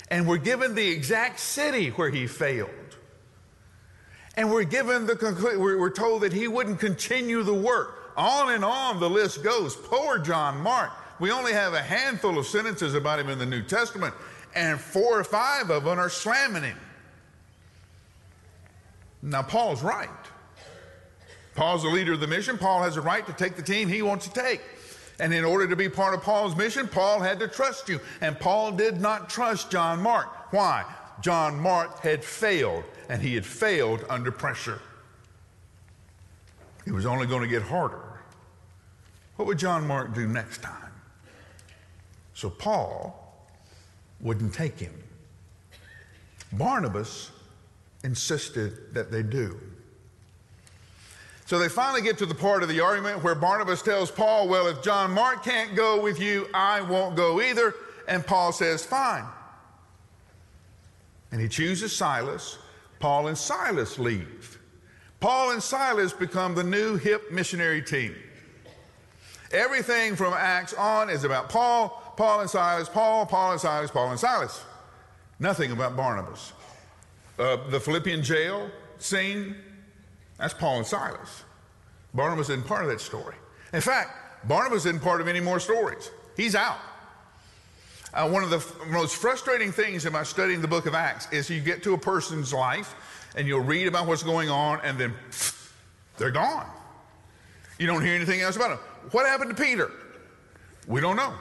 and 0.09 0.29
were 0.29 0.39
given 0.39 0.77
the 0.77 0.87
exact 0.89 1.41
city 1.41 1.89
where 1.89 2.11
he 2.11 2.29
failed. 2.29 2.71
And 4.37 4.51
we're 4.51 4.65
given 4.65 5.07
the 5.07 5.17
conclusion, 5.17 5.61
we're 5.61 5.91
told 5.91 6.23
that 6.23 6.33
he 6.33 6.49
wouldn't 6.49 6.81
continue 6.81 7.43
the 7.43 7.55
work. 7.55 8.13
On 8.17 8.53
and 8.53 8.65
on 8.65 9.01
the 9.01 9.09
list 9.09 9.43
goes. 9.43 9.77
Poor 9.77 10.19
John 10.19 10.61
Mark. 10.61 10.91
We 11.19 11.31
only 11.31 11.53
have 11.53 11.75
a 11.75 11.83
handful 11.83 12.39
of 12.39 12.47
sentences 12.47 12.95
about 12.95 13.19
him 13.19 13.29
in 13.29 13.39
the 13.39 13.47
New 13.47 13.63
Testament, 13.63 14.15
and 14.55 14.81
four 14.81 15.21
or 15.21 15.25
five 15.25 15.71
of 15.71 15.85
them 15.85 15.99
are 15.99 16.11
slamming 16.11 16.63
him. 16.63 16.79
Now, 19.23 19.43
Paul's 19.43 19.83
right. 19.83 20.09
Paul's 21.55 21.83
the 21.83 21.91
leader 21.91 22.15
of 22.15 22.21
the 22.21 22.27
mission. 22.27 22.59
Paul 22.59 22.83
has 22.83 22.97
a 22.97 23.01
right 23.01 23.25
to 23.27 23.33
take 23.33 23.57
the 23.57 23.63
team 23.63 23.89
he 23.89 24.03
wants 24.03 24.27
to 24.27 24.33
take. 24.33 24.61
And 25.21 25.33
in 25.33 25.45
order 25.45 25.69
to 25.69 25.77
be 25.77 25.89
part 25.89 26.15
of 26.15 26.23
Paul's 26.23 26.57
mission, 26.57 26.89
Paul 26.89 27.21
had 27.21 27.39
to 27.41 27.47
trust 27.47 27.89
you. 27.89 28.01
And 28.21 28.39
Paul 28.39 28.73
did 28.73 29.01
not 29.01 29.29
trust 29.31 29.71
John 29.71 30.01
Mark. 30.01 30.53
Why? 30.53 30.85
John 31.21 31.59
Mark 31.59 32.01
had 32.01 32.25
failed 32.25 32.85
and 33.09 33.21
he 33.21 33.35
had 33.35 33.45
failed 33.45 34.05
under 34.09 34.33
pressure. 34.33 34.81
It 36.87 36.93
was 36.93 37.07
only 37.07 37.27
going 37.27 37.43
to 37.43 37.49
get 37.49 37.63
harder. 37.63 38.21
What 39.37 39.47
would 39.47 39.59
John 39.59 39.87
Mark 39.87 40.15
do 40.15 40.27
next 40.27 40.63
time? 40.63 40.93
So 42.35 42.51
Paul 42.51 43.47
wouldn't 44.21 44.55
take 44.55 44.79
him. 44.79 44.95
Barnabas 46.53 47.31
insisted 48.05 48.95
that 48.95 49.11
they 49.11 49.23
do. 49.23 49.59
So 51.47 51.59
they 51.59 51.69
finally 51.69 52.03
get 52.03 52.19
to 52.19 52.27
the 52.27 52.35
part 52.35 52.63
of 52.63 52.69
the 52.69 52.81
argument 52.81 53.23
where 53.23 53.35
Barnabas 53.35 53.83
tells 53.83 54.11
Paul, 54.11 54.49
Well, 54.49 54.69
if 54.69 54.83
John 54.83 55.11
Mark 55.11 55.45
can't 55.45 55.75
go 55.75 56.01
with 56.01 56.21
you, 56.21 56.49
I 56.55 56.81
won't 56.81 57.15
go 57.15 57.41
either. 57.41 57.75
And 58.09 58.27
Paul 58.27 58.53
says, 58.53 58.85
Fine. 58.85 59.25
And 61.33 61.41
he 61.41 61.49
chooses 61.49 61.95
Silas 61.95 62.59
Paul 63.01 63.27
and 63.27 63.37
Silas 63.37 63.99
leave. 63.99 64.61
Paul 65.19 65.51
and 65.51 65.63
Silas 65.63 66.13
become 66.13 66.55
the 66.55 66.63
new 66.63 66.97
hip 66.97 67.33
missionary 67.33 67.83
team. 67.83 68.15
Everything 69.51 70.15
from 70.15 70.33
Acts 70.35 70.73
on 70.75 71.11
is 71.11 71.25
about 71.25 71.49
Paul, 71.49 72.15
Paul 72.17 72.43
and 72.43 72.51
Silas, 72.51 72.89
Paul, 72.89 73.27
Paul 73.27 73.53
and 73.53 73.61
Silas, 73.61 73.91
Paul 73.91 74.11
and 74.11 74.21
Silas. 74.21 74.63
Nothing 75.41 75.73
about 75.73 75.97
Barnabas. 75.97 76.53
Uh, 77.39 77.57
the 77.71 77.81
Philippian 77.81 78.23
jail 78.23 78.71
scene, 78.99 79.57
that's 80.39 80.55
Paul 80.55 80.79
and 80.79 80.87
Silas. 80.87 81.43
Barnabas 82.15 82.51
isn't 82.51 82.67
part 82.67 82.85
of 82.85 82.91
that 82.91 83.01
story. 83.01 83.35
In 83.73 83.81
fact, 83.81 84.47
Barnabas 84.49 84.87
isn't 84.87 85.03
part 85.03 85.21
of 85.21 85.27
any 85.27 85.41
more 85.41 85.59
stories. 85.59 86.11
He's 86.37 86.55
out. 86.55 86.79
Uh, 88.15 88.29
one 88.29 88.43
of 88.43 88.51
the 88.51 88.57
f- 88.57 88.75
most 88.89 89.17
frustrating 89.17 89.73
things 89.73 90.05
about 90.05 90.27
studying 90.27 90.61
the 90.61 90.69
book 90.69 90.87
of 90.87 90.95
Acts 90.95 91.27
is 91.33 91.49
you 91.49 91.61
get 91.61 91.83
to 91.85 91.95
a 91.95 91.99
person's 91.99 92.53
life 92.53 92.95
and 93.37 93.49
you'll 93.49 93.61
read 93.61 93.89
about 93.89 94.07
what's 94.07 94.23
going 94.23 94.51
on 94.51 94.81
and 94.85 94.99
then 94.99 95.15
pff, 95.31 95.73
they're 96.19 96.31
gone. 96.31 96.67
You 97.79 97.87
don't 97.87 98.05
hear 98.05 98.15
anything 98.15 98.43
else 98.43 98.57
about 98.57 98.71
them. 98.71 98.79
What 99.13 99.27
happened 99.27 99.57
to 99.57 99.63
Peter? 99.63 99.91
We 100.87 101.01
don't 101.01 101.17
know. 101.17 101.33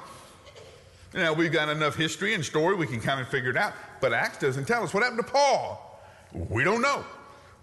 Now, 1.13 1.33
we've 1.33 1.51
got 1.51 1.67
enough 1.67 1.95
history 1.95 2.33
and 2.35 2.45
story, 2.45 2.75
we 2.75 2.87
can 2.87 3.01
kind 3.01 3.19
of 3.19 3.27
figure 3.27 3.49
it 3.49 3.57
out, 3.57 3.73
but 3.99 4.13
Acts 4.13 4.37
doesn't 4.37 4.65
tell 4.65 4.81
us. 4.83 4.93
What 4.93 5.03
happened 5.03 5.25
to 5.25 5.31
Paul? 5.31 6.01
We 6.31 6.63
don't 6.63 6.81
know. 6.81 7.03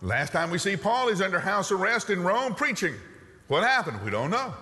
Last 0.03 0.33
time 0.33 0.50
we 0.50 0.59
see 0.59 0.77
Paul, 0.77 1.09
he's 1.09 1.23
under 1.23 1.41
house 1.41 1.73
arrest 1.73 2.11
in 2.11 2.23
Rome 2.23 2.55
preaching. 2.55 2.95
What 3.49 3.65
happened? 3.65 4.03
We 4.05 4.11
don't 4.11 4.31
know. 4.31 4.53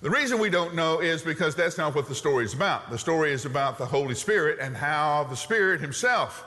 The 0.00 0.10
reason 0.10 0.38
we 0.38 0.48
don't 0.48 0.76
know 0.76 1.00
is 1.00 1.22
because 1.22 1.56
that's 1.56 1.76
not 1.76 1.94
what 1.94 2.06
the 2.06 2.14
story 2.14 2.44
is 2.44 2.54
about. 2.54 2.88
The 2.88 2.98
story 2.98 3.32
is 3.32 3.46
about 3.46 3.78
the 3.78 3.86
Holy 3.86 4.14
Spirit 4.14 4.60
and 4.60 4.76
how 4.76 5.26
the 5.28 5.34
Spirit 5.34 5.80
Himself 5.80 6.44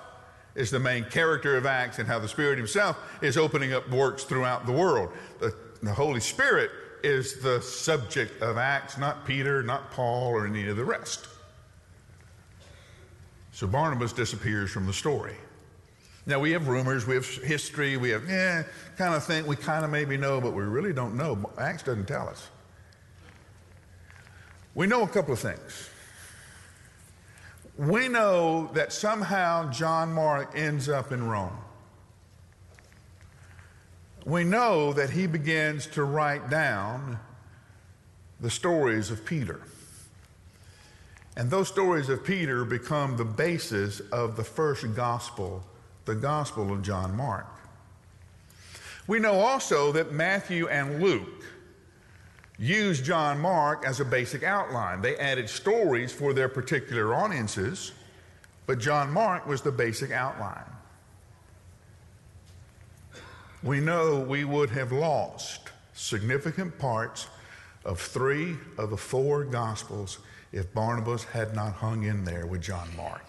is 0.56 0.72
the 0.72 0.80
main 0.80 1.04
character 1.04 1.58
of 1.58 1.66
Acts 1.66 2.00
and 2.00 2.08
how 2.08 2.18
the 2.18 2.30
Spirit 2.30 2.58
Himself 2.58 2.98
is 3.22 3.38
opening 3.38 3.74
up 3.74 3.90
works 3.90 4.24
throughout 4.24 4.66
the 4.66 4.72
world. 4.72 5.10
The, 5.40 5.54
the 5.84 5.94
Holy 5.94 6.22
Spirit 6.22 6.72
is 7.04 7.42
the 7.42 7.62
subject 7.62 8.42
of 8.42 8.58
Acts, 8.58 8.98
not 8.98 9.26
Peter, 9.26 9.62
not 9.64 9.92
Paul, 9.92 10.30
or 10.30 10.48
any 10.48 10.68
of 10.70 10.78
the 10.78 10.86
rest. 10.86 11.28
So 13.52 13.68
Barnabas 13.68 14.14
disappears 14.14 14.72
from 14.72 14.86
the 14.86 14.94
story. 14.94 15.36
Now 16.26 16.40
we 16.40 16.52
have 16.52 16.70
rumors, 16.70 17.06
we 17.06 17.16
have 17.16 17.26
history, 17.26 17.98
we 17.98 18.12
have, 18.12 18.30
yeah, 18.30 18.64
kind 18.98 19.14
of 19.14 19.26
think 19.26 19.46
we 19.46 19.58
kind 19.58 19.84
of 19.84 19.92
maybe 19.92 20.16
know, 20.16 20.40
but 20.40 20.54
we 20.54 20.64
really 20.64 20.94
don't 20.94 21.18
know. 21.18 21.52
Acts 21.58 21.84
doesn't 21.84 22.08
tell 22.08 22.30
us. 22.30 22.48
We 24.74 24.88
know 24.88 25.04
a 25.04 25.08
couple 25.08 25.34
of 25.34 25.40
things. 25.40 25.90
We 27.78 28.08
know 28.08 28.70
that 28.74 28.94
somehow 28.94 29.70
John 29.72 30.14
Mark 30.14 30.52
ends 30.56 30.88
up 30.88 31.12
in 31.12 31.28
Rome. 31.28 31.58
We 34.26 34.44
know 34.44 34.94
that 34.94 35.10
he 35.10 35.26
begins 35.28 35.88
to 35.88 36.04
write 36.04 36.50
down 36.50 37.20
the 38.40 38.50
stories 38.50 39.10
of 39.10 39.26
Peter. 39.26 39.62
And 41.36 41.50
those 41.50 41.68
stories 41.68 42.10
of 42.10 42.24
Peter 42.24 42.66
become 42.66 43.18
the 43.18 43.26
basis 43.26 44.00
of 44.12 44.36
the 44.36 44.44
first 44.44 44.96
gospel, 44.96 45.64
the 46.06 46.16
gospel 46.16 46.72
of 46.72 46.82
John 46.82 47.16
Mark. 47.16 47.48
We 49.08 49.20
know 49.20 49.40
also 49.40 49.92
that 49.94 50.12
Matthew 50.12 50.68
and 50.68 51.02
Luke 51.02 51.44
used 52.62 53.04
John 53.04 53.40
Mark 53.40 53.84
as 53.86 54.00
a 54.00 54.06
basic 54.06 54.44
outline. 54.44 55.02
They 55.02 55.18
added 55.18 55.50
stories 55.50 56.14
for 56.14 56.32
their 56.32 56.48
particular 56.48 57.16
audiences, 57.16 57.92
but 58.68 58.78
John 58.78 59.12
Mark 59.12 59.48
was 59.48 59.64
the 59.64 59.72
basic 59.72 60.12
outline. 60.12 60.64
We 63.64 63.80
know 63.80 64.20
we 64.20 64.44
would 64.44 64.70
have 64.70 64.92
lost 64.92 65.70
significant 65.94 66.78
parts 66.78 67.28
of 67.84 68.00
three 68.00 68.56
of 68.78 68.92
the 68.92 68.98
four 68.98 69.44
Gospels 69.44 70.20
if 70.52 70.72
Barnabas 70.72 71.24
had 71.24 71.56
not 71.56 71.74
hung 71.74 72.04
in 72.04 72.24
there 72.24 72.46
with 72.46 72.62
John 72.62 72.90
Mark. 72.96 73.26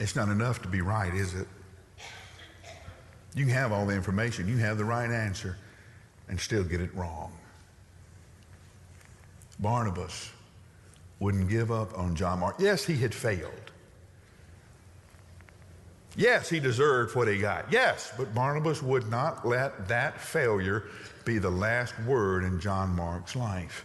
It's 0.00 0.16
not 0.16 0.28
enough 0.28 0.60
to 0.62 0.68
be 0.68 0.80
right, 0.80 1.14
is 1.14 1.34
it? 1.34 1.46
You 3.36 3.44
can 3.44 3.54
have 3.54 3.70
all 3.70 3.84
the 3.84 3.94
information, 3.94 4.48
you 4.48 4.56
have 4.56 4.78
the 4.78 4.84
right 4.84 5.10
answer, 5.10 5.56
and 6.28 6.40
still 6.40 6.64
get 6.64 6.80
it 6.80 6.92
wrong. 6.94 7.30
Barnabas 9.60 10.30
wouldn't 11.20 11.48
give 11.48 11.70
up 11.70 11.96
on 11.98 12.16
John 12.16 12.40
Mark. 12.40 12.56
Yes, 12.58 12.84
he 12.84 12.96
had 12.96 13.14
failed. 13.14 13.52
Yes, 16.16 16.48
he 16.48 16.60
deserved 16.60 17.14
what 17.14 17.28
he 17.28 17.38
got. 17.38 17.70
Yes, 17.70 18.10
but 18.16 18.34
Barnabas 18.34 18.82
would 18.82 19.10
not 19.10 19.46
let 19.46 19.86
that 19.86 20.18
failure 20.18 20.84
be 21.26 21.36
the 21.38 21.50
last 21.50 21.94
word 22.06 22.42
in 22.42 22.58
John 22.58 22.96
Mark's 22.96 23.36
life. 23.36 23.84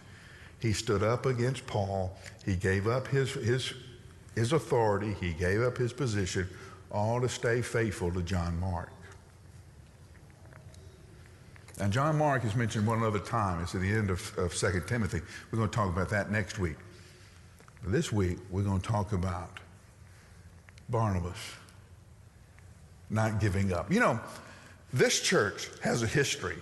He 0.60 0.72
stood 0.72 1.02
up 1.02 1.26
against 1.26 1.66
Paul. 1.66 2.16
He 2.46 2.56
gave 2.56 2.86
up 2.86 3.06
his, 3.06 3.34
his, 3.34 3.74
his 4.34 4.54
authority. 4.54 5.14
He 5.20 5.34
gave 5.34 5.60
up 5.60 5.76
his 5.76 5.92
position, 5.92 6.48
all 6.90 7.20
to 7.20 7.28
stay 7.28 7.60
faithful 7.60 8.10
to 8.12 8.22
John 8.22 8.58
Mark. 8.58 8.88
And 11.82 11.92
John 11.92 12.16
Mark 12.16 12.44
is 12.44 12.54
mentioned 12.54 12.86
one 12.86 13.02
other 13.02 13.18
time. 13.18 13.60
It's 13.60 13.74
at 13.74 13.80
the 13.80 13.90
end 13.90 14.08
of, 14.08 14.38
of 14.38 14.54
2 14.54 14.84
Timothy. 14.86 15.20
We're 15.50 15.56
going 15.56 15.68
to 15.68 15.74
talk 15.74 15.88
about 15.88 16.10
that 16.10 16.30
next 16.30 16.60
week. 16.60 16.76
This 17.84 18.12
week, 18.12 18.38
we're 18.50 18.62
going 18.62 18.80
to 18.80 18.88
talk 18.88 19.10
about 19.10 19.58
Barnabas 20.88 21.36
not 23.10 23.40
giving 23.40 23.72
up. 23.72 23.92
You 23.92 23.98
know, 23.98 24.20
this 24.92 25.20
church 25.20 25.70
has 25.82 26.04
a 26.04 26.06
history 26.06 26.54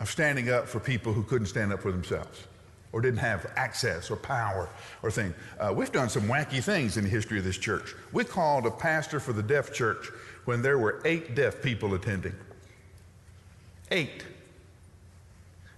of 0.00 0.08
standing 0.10 0.48
up 0.48 0.66
for 0.66 0.80
people 0.80 1.12
who 1.12 1.22
couldn't 1.22 1.48
stand 1.48 1.74
up 1.74 1.82
for 1.82 1.92
themselves 1.92 2.46
or 2.90 3.02
didn't 3.02 3.20
have 3.20 3.52
access 3.54 4.10
or 4.10 4.16
power 4.16 4.66
or 5.02 5.10
things. 5.10 5.34
Uh, 5.58 5.70
we've 5.76 5.92
done 5.92 6.08
some 6.08 6.22
wacky 6.22 6.64
things 6.64 6.96
in 6.96 7.04
the 7.04 7.10
history 7.10 7.36
of 7.36 7.44
this 7.44 7.58
church. 7.58 7.94
We 8.12 8.24
called 8.24 8.64
a 8.64 8.70
pastor 8.70 9.20
for 9.20 9.34
the 9.34 9.42
deaf 9.42 9.74
church 9.74 10.08
when 10.46 10.62
there 10.62 10.78
were 10.78 11.02
eight 11.04 11.34
deaf 11.34 11.60
people 11.60 11.92
attending. 11.92 12.32
Eight. 13.90 14.24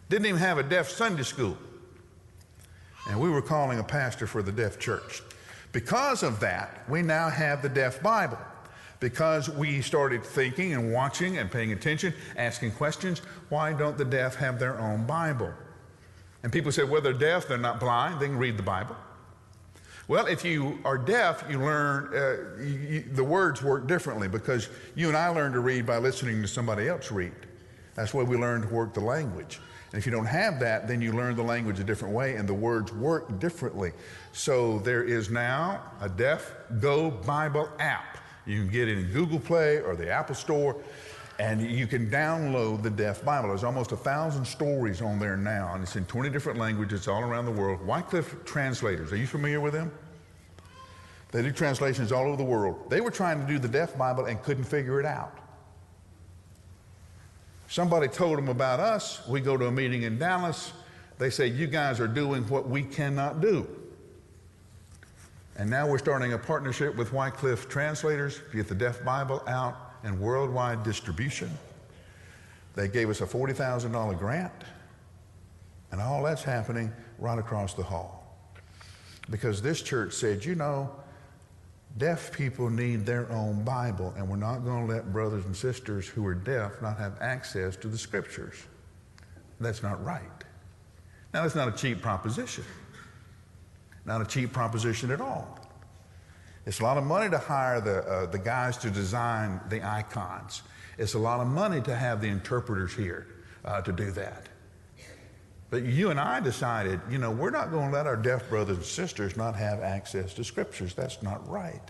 Didn't 0.08 0.26
even 0.26 0.40
have 0.40 0.58
a 0.58 0.62
deaf 0.62 0.90
Sunday 0.90 1.22
school. 1.22 1.56
And 3.08 3.18
we 3.20 3.30
were 3.30 3.42
calling 3.42 3.78
a 3.78 3.84
pastor 3.84 4.26
for 4.26 4.42
the 4.42 4.52
deaf 4.52 4.78
church. 4.78 5.22
Because 5.72 6.22
of 6.22 6.40
that, 6.40 6.82
we 6.88 7.02
now 7.02 7.30
have 7.30 7.62
the 7.62 7.68
deaf 7.68 8.02
Bible. 8.02 8.38
Because 9.00 9.48
we 9.48 9.80
started 9.80 10.22
thinking 10.22 10.74
and 10.74 10.92
watching 10.92 11.38
and 11.38 11.50
paying 11.50 11.72
attention, 11.72 12.14
asking 12.36 12.72
questions, 12.72 13.20
why 13.48 13.72
don't 13.72 13.98
the 13.98 14.04
deaf 14.04 14.36
have 14.36 14.60
their 14.60 14.78
own 14.78 15.06
Bible? 15.06 15.52
And 16.42 16.52
people 16.52 16.70
say, 16.70 16.84
well, 16.84 17.00
they're 17.00 17.12
deaf, 17.12 17.48
they're 17.48 17.58
not 17.58 17.80
blind, 17.80 18.20
they 18.20 18.26
can 18.26 18.38
read 18.38 18.56
the 18.56 18.62
Bible. 18.62 18.96
Well, 20.06 20.26
if 20.26 20.44
you 20.44 20.78
are 20.84 20.98
deaf, 20.98 21.44
you 21.48 21.58
learn, 21.58 22.10
uh, 22.14 22.62
you, 22.62 22.66
you, 22.66 23.00
the 23.12 23.24
words 23.24 23.62
work 23.62 23.86
differently 23.86 24.28
because 24.28 24.68
you 24.94 25.08
and 25.08 25.16
I 25.16 25.28
learn 25.28 25.52
to 25.52 25.60
read 25.60 25.86
by 25.86 25.98
listening 25.98 26.42
to 26.42 26.48
somebody 26.48 26.88
else 26.88 27.10
read. 27.10 27.32
That's 27.94 28.14
why 28.14 28.22
we 28.22 28.36
learn 28.36 28.62
to 28.62 28.68
work 28.68 28.94
the 28.94 29.00
language. 29.00 29.60
And 29.92 29.98
if 29.98 30.06
you 30.06 30.12
don't 30.12 30.26
have 30.26 30.58
that, 30.60 30.88
then 30.88 31.02
you 31.02 31.12
learn 31.12 31.36
the 31.36 31.42
language 31.42 31.78
a 31.78 31.84
different 31.84 32.14
way 32.14 32.36
and 32.36 32.48
the 32.48 32.54
words 32.54 32.92
work 32.92 33.38
differently. 33.38 33.92
So 34.32 34.78
there 34.78 35.04
is 35.04 35.30
now 35.30 35.82
a 36.00 36.08
Deaf 36.08 36.54
Go 36.80 37.10
Bible 37.10 37.68
app. 37.78 38.18
You 38.46 38.62
can 38.62 38.70
get 38.70 38.88
it 38.88 38.98
in 38.98 39.12
Google 39.12 39.38
Play 39.38 39.80
or 39.80 39.94
the 39.94 40.10
Apple 40.10 40.34
Store, 40.34 40.76
and 41.38 41.62
you 41.62 41.86
can 41.86 42.10
download 42.10 42.82
the 42.82 42.90
Deaf 42.90 43.24
Bible. 43.24 43.48
There's 43.48 43.64
almost 43.64 43.92
a 43.92 43.96
thousand 43.96 44.46
stories 44.46 45.02
on 45.02 45.18
there 45.18 45.36
now, 45.36 45.74
and 45.74 45.82
it's 45.82 45.96
in 45.96 46.06
20 46.06 46.30
different 46.30 46.58
languages 46.58 47.06
all 47.06 47.22
around 47.22 47.44
the 47.44 47.52
world. 47.52 47.86
Wycliffe 47.86 48.44
Translators, 48.44 49.12
are 49.12 49.16
you 49.16 49.26
familiar 49.26 49.60
with 49.60 49.74
them? 49.74 49.92
They 51.30 51.42
do 51.42 51.52
translations 51.52 52.12
all 52.12 52.26
over 52.26 52.36
the 52.36 52.44
world. 52.44 52.90
They 52.90 53.00
were 53.00 53.10
trying 53.10 53.40
to 53.40 53.46
do 53.46 53.58
the 53.58 53.68
Deaf 53.68 53.96
Bible 53.96 54.26
and 54.26 54.42
couldn't 54.42 54.64
figure 54.64 55.00
it 55.00 55.06
out. 55.06 55.38
Somebody 57.72 58.06
told 58.06 58.36
them 58.36 58.50
about 58.50 58.80
us. 58.80 59.26
We 59.26 59.40
go 59.40 59.56
to 59.56 59.64
a 59.64 59.72
meeting 59.72 60.02
in 60.02 60.18
Dallas. 60.18 60.74
They 61.16 61.30
say, 61.30 61.46
You 61.46 61.66
guys 61.66 62.00
are 62.00 62.06
doing 62.06 62.46
what 62.50 62.68
we 62.68 62.82
cannot 62.82 63.40
do. 63.40 63.66
And 65.56 65.70
now 65.70 65.88
we're 65.88 65.96
starting 65.96 66.34
a 66.34 66.38
partnership 66.38 66.94
with 66.96 67.14
Wycliffe 67.14 67.70
Translators 67.70 68.42
to 68.50 68.56
get 68.58 68.68
the 68.68 68.74
Deaf 68.74 69.02
Bible 69.02 69.42
out 69.46 69.94
and 70.04 70.20
worldwide 70.20 70.82
distribution. 70.82 71.50
They 72.74 72.88
gave 72.88 73.08
us 73.08 73.22
a 73.22 73.26
$40,000 73.26 74.18
grant, 74.18 74.52
and 75.92 75.98
all 75.98 76.22
that's 76.22 76.44
happening 76.44 76.92
right 77.18 77.38
across 77.38 77.72
the 77.72 77.84
hall. 77.84 78.36
Because 79.30 79.62
this 79.62 79.80
church 79.80 80.12
said, 80.12 80.44
you 80.44 80.56
know, 80.56 80.94
Deaf 81.98 82.32
people 82.32 82.70
need 82.70 83.04
their 83.04 83.30
own 83.30 83.62
Bible, 83.64 84.14
and 84.16 84.28
we're 84.28 84.36
not 84.36 84.64
going 84.64 84.86
to 84.86 84.94
let 84.94 85.12
brothers 85.12 85.44
and 85.44 85.54
sisters 85.54 86.08
who 86.08 86.26
are 86.26 86.34
deaf 86.34 86.80
not 86.80 86.96
have 86.98 87.20
access 87.20 87.76
to 87.76 87.88
the 87.88 87.98
scriptures. 87.98 88.54
That's 89.60 89.82
not 89.82 90.02
right. 90.04 90.22
Now, 91.34 91.42
that's 91.42 91.54
not 91.54 91.68
a 91.68 91.72
cheap 91.72 92.00
proposition. 92.00 92.64
Not 94.04 94.20
a 94.20 94.24
cheap 94.24 94.52
proposition 94.52 95.10
at 95.10 95.20
all. 95.20 95.58
It's 96.64 96.80
a 96.80 96.82
lot 96.82 96.96
of 96.96 97.04
money 97.04 97.28
to 97.30 97.38
hire 97.38 97.80
the, 97.80 98.00
uh, 98.00 98.26
the 98.26 98.38
guys 98.38 98.76
to 98.78 98.90
design 98.90 99.60
the 99.68 99.86
icons. 99.86 100.62
It's 100.98 101.14
a 101.14 101.18
lot 101.18 101.40
of 101.40 101.46
money 101.46 101.80
to 101.82 101.94
have 101.94 102.20
the 102.20 102.28
interpreters 102.28 102.94
here 102.94 103.26
uh, 103.64 103.80
to 103.82 103.92
do 103.92 104.10
that. 104.12 104.48
But 105.72 105.84
you 105.84 106.10
and 106.10 106.20
I 106.20 106.38
decided, 106.38 107.00
you 107.08 107.16
know, 107.16 107.30
we're 107.30 107.48
not 107.48 107.70
going 107.70 107.88
to 107.88 107.96
let 107.96 108.06
our 108.06 108.14
deaf 108.14 108.46
brothers 108.50 108.76
and 108.76 108.84
sisters 108.84 109.38
not 109.38 109.56
have 109.56 109.80
access 109.80 110.34
to 110.34 110.44
scriptures. 110.44 110.92
That's 110.92 111.22
not 111.22 111.48
right. 111.48 111.80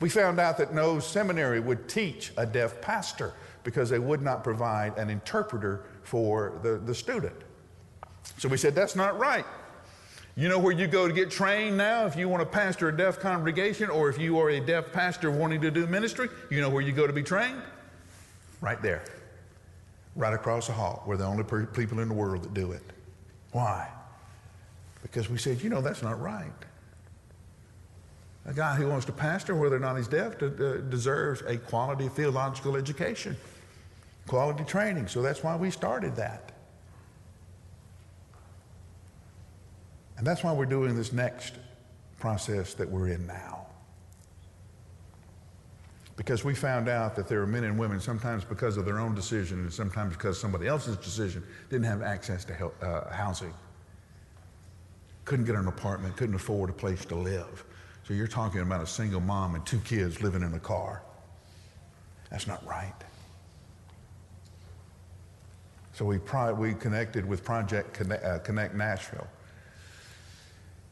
We 0.00 0.08
found 0.08 0.40
out 0.40 0.56
that 0.56 0.72
no 0.72 1.00
seminary 1.00 1.60
would 1.60 1.86
teach 1.86 2.32
a 2.38 2.46
deaf 2.46 2.80
pastor 2.80 3.34
because 3.62 3.90
they 3.90 3.98
would 3.98 4.22
not 4.22 4.42
provide 4.42 4.96
an 4.96 5.10
interpreter 5.10 5.84
for 6.02 6.58
the, 6.62 6.78
the 6.78 6.94
student. 6.94 7.36
So 8.38 8.48
we 8.48 8.56
said, 8.56 8.74
that's 8.74 8.96
not 8.96 9.18
right. 9.18 9.44
You 10.34 10.48
know 10.48 10.58
where 10.58 10.72
you 10.72 10.86
go 10.86 11.06
to 11.06 11.12
get 11.12 11.30
trained 11.30 11.76
now 11.76 12.06
if 12.06 12.16
you 12.16 12.26
want 12.26 12.40
to 12.40 12.46
pastor 12.46 12.88
a 12.88 12.96
deaf 12.96 13.20
congregation 13.20 13.90
or 13.90 14.08
if 14.08 14.18
you 14.18 14.38
are 14.38 14.48
a 14.48 14.60
deaf 14.60 14.92
pastor 14.94 15.30
wanting 15.30 15.60
to 15.60 15.70
do 15.70 15.86
ministry? 15.86 16.30
You 16.50 16.62
know 16.62 16.70
where 16.70 16.80
you 16.80 16.92
go 16.92 17.06
to 17.06 17.12
be 17.12 17.22
trained? 17.22 17.60
Right 18.62 18.80
there. 18.80 19.04
Right 20.16 20.34
across 20.34 20.66
the 20.66 20.72
hall. 20.72 21.02
We're 21.06 21.16
the 21.16 21.24
only 21.24 21.44
people 21.66 22.00
in 22.00 22.08
the 22.08 22.14
world 22.14 22.42
that 22.42 22.52
do 22.52 22.72
it. 22.72 22.82
Why? 23.52 23.88
Because 25.02 25.30
we 25.30 25.38
said, 25.38 25.62
you 25.62 25.70
know, 25.70 25.80
that's 25.80 26.02
not 26.02 26.20
right. 26.20 26.50
A 28.46 28.52
guy 28.52 28.74
who 28.74 28.88
wants 28.88 29.06
to 29.06 29.12
pastor, 29.12 29.54
whether 29.54 29.76
or 29.76 29.80
not 29.80 29.96
he's 29.96 30.08
deaf, 30.08 30.38
deserves 30.38 31.42
a 31.42 31.56
quality 31.56 32.08
theological 32.08 32.76
education, 32.76 33.36
quality 34.26 34.64
training. 34.64 35.08
So 35.08 35.22
that's 35.22 35.42
why 35.42 35.56
we 35.56 35.70
started 35.70 36.16
that. 36.16 36.52
And 40.16 40.26
that's 40.26 40.42
why 40.42 40.52
we're 40.52 40.66
doing 40.66 40.96
this 40.96 41.12
next 41.12 41.54
process 42.18 42.74
that 42.74 42.90
we're 42.90 43.08
in 43.08 43.26
now. 43.26 43.59
Because 46.20 46.44
we 46.44 46.54
found 46.54 46.86
out 46.86 47.16
that 47.16 47.28
there 47.28 47.40
are 47.40 47.46
men 47.46 47.64
and 47.64 47.78
women, 47.78 47.98
sometimes 47.98 48.44
because 48.44 48.76
of 48.76 48.84
their 48.84 48.98
own 48.98 49.14
decision 49.14 49.60
and 49.60 49.72
sometimes 49.72 50.14
because 50.14 50.38
somebody 50.38 50.66
else's 50.66 50.98
decision, 50.98 51.42
didn't 51.70 51.86
have 51.86 52.02
access 52.02 52.44
to 52.44 52.52
help, 52.52 52.76
uh, 52.82 53.10
housing, 53.10 53.54
couldn't 55.24 55.46
get 55.46 55.54
an 55.54 55.66
apartment, 55.66 56.14
couldn't 56.18 56.34
afford 56.34 56.68
a 56.68 56.74
place 56.74 57.06
to 57.06 57.14
live. 57.14 57.64
So 58.06 58.12
you're 58.12 58.26
talking 58.26 58.60
about 58.60 58.82
a 58.82 58.86
single 58.86 59.22
mom 59.22 59.54
and 59.54 59.64
two 59.64 59.78
kids 59.78 60.20
living 60.20 60.42
in 60.42 60.52
a 60.52 60.60
car. 60.60 61.02
That's 62.30 62.46
not 62.46 62.66
right. 62.66 62.92
So 65.94 66.04
we, 66.04 66.18
we 66.58 66.74
connected 66.74 67.24
with 67.24 67.42
Project 67.42 67.94
Connect, 67.94 68.22
uh, 68.22 68.40
Connect 68.40 68.74
Nashville. 68.74 69.26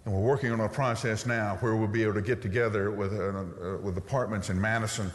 And 0.08 0.16
we're 0.16 0.22
working 0.22 0.50
on 0.52 0.60
a 0.60 0.68
process 0.70 1.26
now 1.26 1.58
where 1.60 1.76
we'll 1.76 1.86
be 1.86 2.02
able 2.02 2.14
to 2.14 2.22
get 2.22 2.40
together 2.40 2.90
with, 2.90 3.12
uh, 3.12 3.26
uh, 3.26 3.76
with 3.76 3.98
apartments 3.98 4.48
in 4.48 4.58
Madison. 4.58 5.12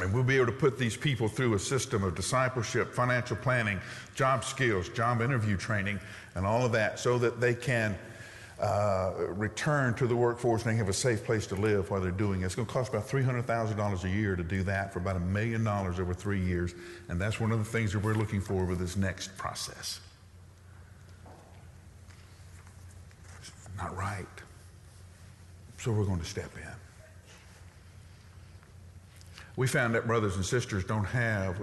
And 0.00 0.12
we'll 0.12 0.24
be 0.24 0.34
able 0.34 0.46
to 0.46 0.52
put 0.52 0.76
these 0.76 0.96
people 0.96 1.28
through 1.28 1.54
a 1.54 1.60
system 1.60 2.02
of 2.02 2.16
discipleship, 2.16 2.92
financial 2.92 3.36
planning, 3.36 3.78
job 4.16 4.44
skills, 4.44 4.88
job 4.88 5.22
interview 5.22 5.56
training, 5.56 6.00
and 6.34 6.44
all 6.44 6.66
of 6.66 6.72
that 6.72 6.98
so 6.98 7.18
that 7.18 7.40
they 7.40 7.54
can 7.54 7.96
uh, 8.58 9.12
return 9.28 9.94
to 9.94 10.08
the 10.08 10.16
workforce 10.16 10.64
and 10.64 10.72
they 10.72 10.76
have 10.76 10.88
a 10.88 10.92
safe 10.92 11.22
place 11.22 11.46
to 11.46 11.54
live 11.54 11.88
while 11.88 12.00
they're 12.00 12.10
doing 12.10 12.42
it. 12.42 12.46
It's 12.46 12.56
going 12.56 12.66
to 12.66 12.74
cost 12.74 12.92
about 12.92 13.06
$300,000 13.06 14.02
a 14.02 14.08
year 14.08 14.34
to 14.34 14.42
do 14.42 14.64
that 14.64 14.92
for 14.92 14.98
about 14.98 15.14
a 15.14 15.20
million 15.20 15.62
dollars 15.62 16.00
over 16.00 16.14
three 16.14 16.40
years. 16.44 16.74
And 17.08 17.20
that's 17.20 17.38
one 17.38 17.52
of 17.52 17.60
the 17.60 17.64
things 17.64 17.92
that 17.92 18.00
we're 18.00 18.14
looking 18.14 18.40
for 18.40 18.64
with 18.64 18.80
this 18.80 18.96
next 18.96 19.36
process. 19.38 20.00
Not 23.78 23.96
right. 23.96 24.26
So 25.78 25.92
we're 25.92 26.04
going 26.04 26.18
to 26.18 26.26
step 26.26 26.50
in. 26.56 26.62
We 29.56 29.66
found 29.66 29.94
that 29.94 30.06
brothers 30.06 30.36
and 30.36 30.44
sisters 30.44 30.84
don't 30.84 31.04
have, 31.04 31.58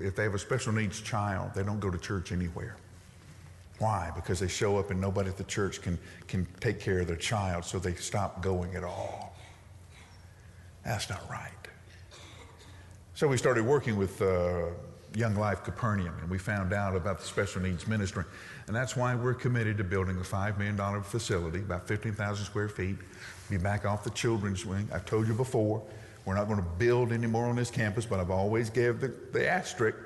if 0.00 0.16
they 0.16 0.24
have 0.24 0.34
a 0.34 0.38
special 0.38 0.72
needs 0.72 1.00
child, 1.00 1.52
they 1.54 1.62
don't 1.62 1.78
go 1.78 1.90
to 1.90 1.98
church 1.98 2.32
anywhere. 2.32 2.76
Why? 3.78 4.10
Because 4.14 4.40
they 4.40 4.48
show 4.48 4.76
up 4.76 4.90
and 4.90 5.00
nobody 5.00 5.28
at 5.28 5.36
the 5.36 5.44
church 5.44 5.80
can, 5.80 5.98
can 6.26 6.46
take 6.58 6.80
care 6.80 7.00
of 7.00 7.06
their 7.06 7.16
child, 7.16 7.64
so 7.64 7.78
they 7.78 7.94
stop 7.94 8.42
going 8.42 8.74
at 8.74 8.82
all. 8.82 9.36
That's 10.84 11.08
not 11.08 11.28
right. 11.30 11.52
So 13.14 13.28
we 13.28 13.36
started 13.36 13.64
working 13.64 13.96
with 13.96 14.20
uh, 14.20 14.66
Young 15.14 15.34
Life 15.34 15.64
Capernaum, 15.64 16.14
and 16.20 16.30
we 16.30 16.38
found 16.38 16.72
out 16.72 16.94
about 16.94 17.18
the 17.18 17.24
special 17.24 17.62
needs 17.62 17.86
ministry. 17.86 18.24
And 18.66 18.76
that's 18.76 18.96
why 18.96 19.14
we're 19.14 19.34
committed 19.34 19.78
to 19.78 19.84
building 19.84 20.16
a 20.16 20.20
$5 20.20 20.58
million 20.58 21.02
facility, 21.02 21.60
about 21.60 21.88
15,000 21.88 22.44
square 22.44 22.68
feet, 22.68 22.96
be 23.48 23.56
back 23.56 23.86
off 23.86 24.04
the 24.04 24.10
children's 24.10 24.66
wing. 24.66 24.88
I've 24.92 25.06
told 25.06 25.26
you 25.26 25.34
before, 25.34 25.82
we're 26.24 26.34
not 26.34 26.46
going 26.46 26.58
to 26.58 26.70
build 26.78 27.12
anymore 27.12 27.46
on 27.46 27.56
this 27.56 27.70
campus, 27.70 28.04
but 28.04 28.20
I've 28.20 28.30
always 28.30 28.68
gave 28.68 29.00
the, 29.00 29.08
the 29.32 29.48
asterisk 29.48 29.96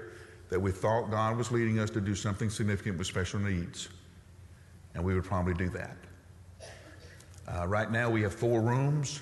that 0.50 0.60
we 0.60 0.70
thought 0.70 1.10
God 1.10 1.36
was 1.36 1.50
leading 1.50 1.78
us 1.78 1.90
to 1.90 2.00
do 2.00 2.14
something 2.14 2.50
significant 2.50 2.98
with 2.98 3.06
special 3.06 3.40
needs. 3.40 3.88
And 4.94 5.02
we 5.02 5.14
would 5.14 5.24
probably 5.24 5.54
do 5.54 5.68
that. 5.70 5.96
Uh, 7.48 7.66
right 7.66 7.90
now, 7.90 8.08
we 8.08 8.22
have 8.22 8.32
four 8.32 8.60
rooms 8.60 9.20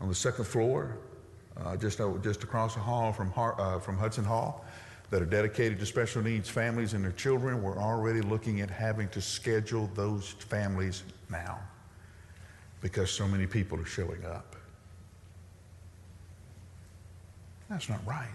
on 0.00 0.08
the 0.08 0.14
second 0.14 0.44
floor, 0.44 0.98
uh, 1.56 1.76
just, 1.76 2.00
uh, 2.00 2.12
just 2.22 2.42
across 2.42 2.74
the 2.74 2.80
hall 2.80 3.12
from, 3.12 3.32
uh, 3.36 3.78
from 3.78 3.96
Hudson 3.96 4.24
Hall, 4.24 4.64
that 5.10 5.22
are 5.22 5.26
dedicated 5.26 5.78
to 5.78 5.86
special 5.86 6.22
needs 6.22 6.48
families 6.48 6.92
and 6.92 7.02
their 7.02 7.12
children. 7.12 7.62
We're 7.62 7.78
already 7.78 8.20
looking 8.20 8.60
at 8.60 8.70
having 8.70 9.08
to 9.10 9.20
schedule 9.20 9.90
those 9.94 10.30
families 10.30 11.02
now 11.30 11.58
because 12.80 13.10
so 13.10 13.26
many 13.26 13.46
people 13.46 13.80
are 13.80 13.86
showing 13.86 14.24
up. 14.24 14.54
That's 17.70 17.88
not 17.88 18.00
right. 18.06 18.28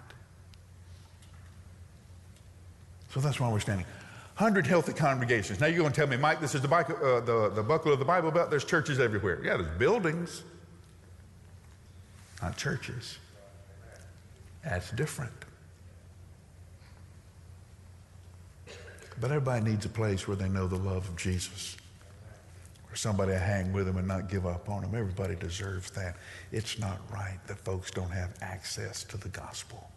So 3.14 3.20
that's 3.20 3.40
why 3.40 3.52
we're 3.52 3.60
standing. 3.60 3.86
100 4.38 4.66
healthy 4.66 4.94
congregations. 4.94 5.60
Now 5.60 5.68
you're 5.68 5.80
going 5.80 5.92
to 5.92 5.96
tell 5.96 6.08
me, 6.08 6.18
Mike, 6.18 6.42
this 6.42 6.56
is 6.56 6.62
the, 6.62 6.70
uh, 6.70 7.20
the, 7.20 7.52
the 7.54 7.62
buckle 7.62 7.94
of 7.94 8.00
the 8.00 8.06
Bible 8.06 8.32
Belt. 8.32 8.50
There's 8.50 8.66
churches 8.66 9.00
everywhere. 9.00 9.40
Yeah, 9.44 9.58
there's 9.58 9.78
buildings, 9.78 10.44
not 12.42 12.58
churches. 12.58 13.20
That's 14.64 14.90
different. 14.92 15.34
But 19.24 19.32
everybody 19.32 19.64
needs 19.64 19.86
a 19.86 19.90
place 19.90 20.28
where 20.28 20.36
they 20.36 20.50
know 20.50 20.68
the 20.68 20.76
love 20.76 21.08
of 21.08 21.16
Jesus, 21.16 21.78
where 22.88 22.96
somebody 22.98 23.32
to 23.32 23.40
hang 23.40 23.72
with 23.72 23.86
them 23.86 23.96
and 23.96 24.06
not 24.06 24.28
give 24.28 24.46
up 24.46 24.68
on 24.68 24.82
them. 24.82 24.94
Everybody 24.94 25.36
deserves 25.36 25.92
that. 25.92 26.18
It's 26.52 26.78
not 26.78 27.00
right 27.10 27.40
that 27.48 27.58
folks 27.58 27.90
don't 27.90 28.10
have 28.10 28.34
access 28.42 29.06
to 29.06 29.16
the 29.16 29.30
gospel. 29.30 29.90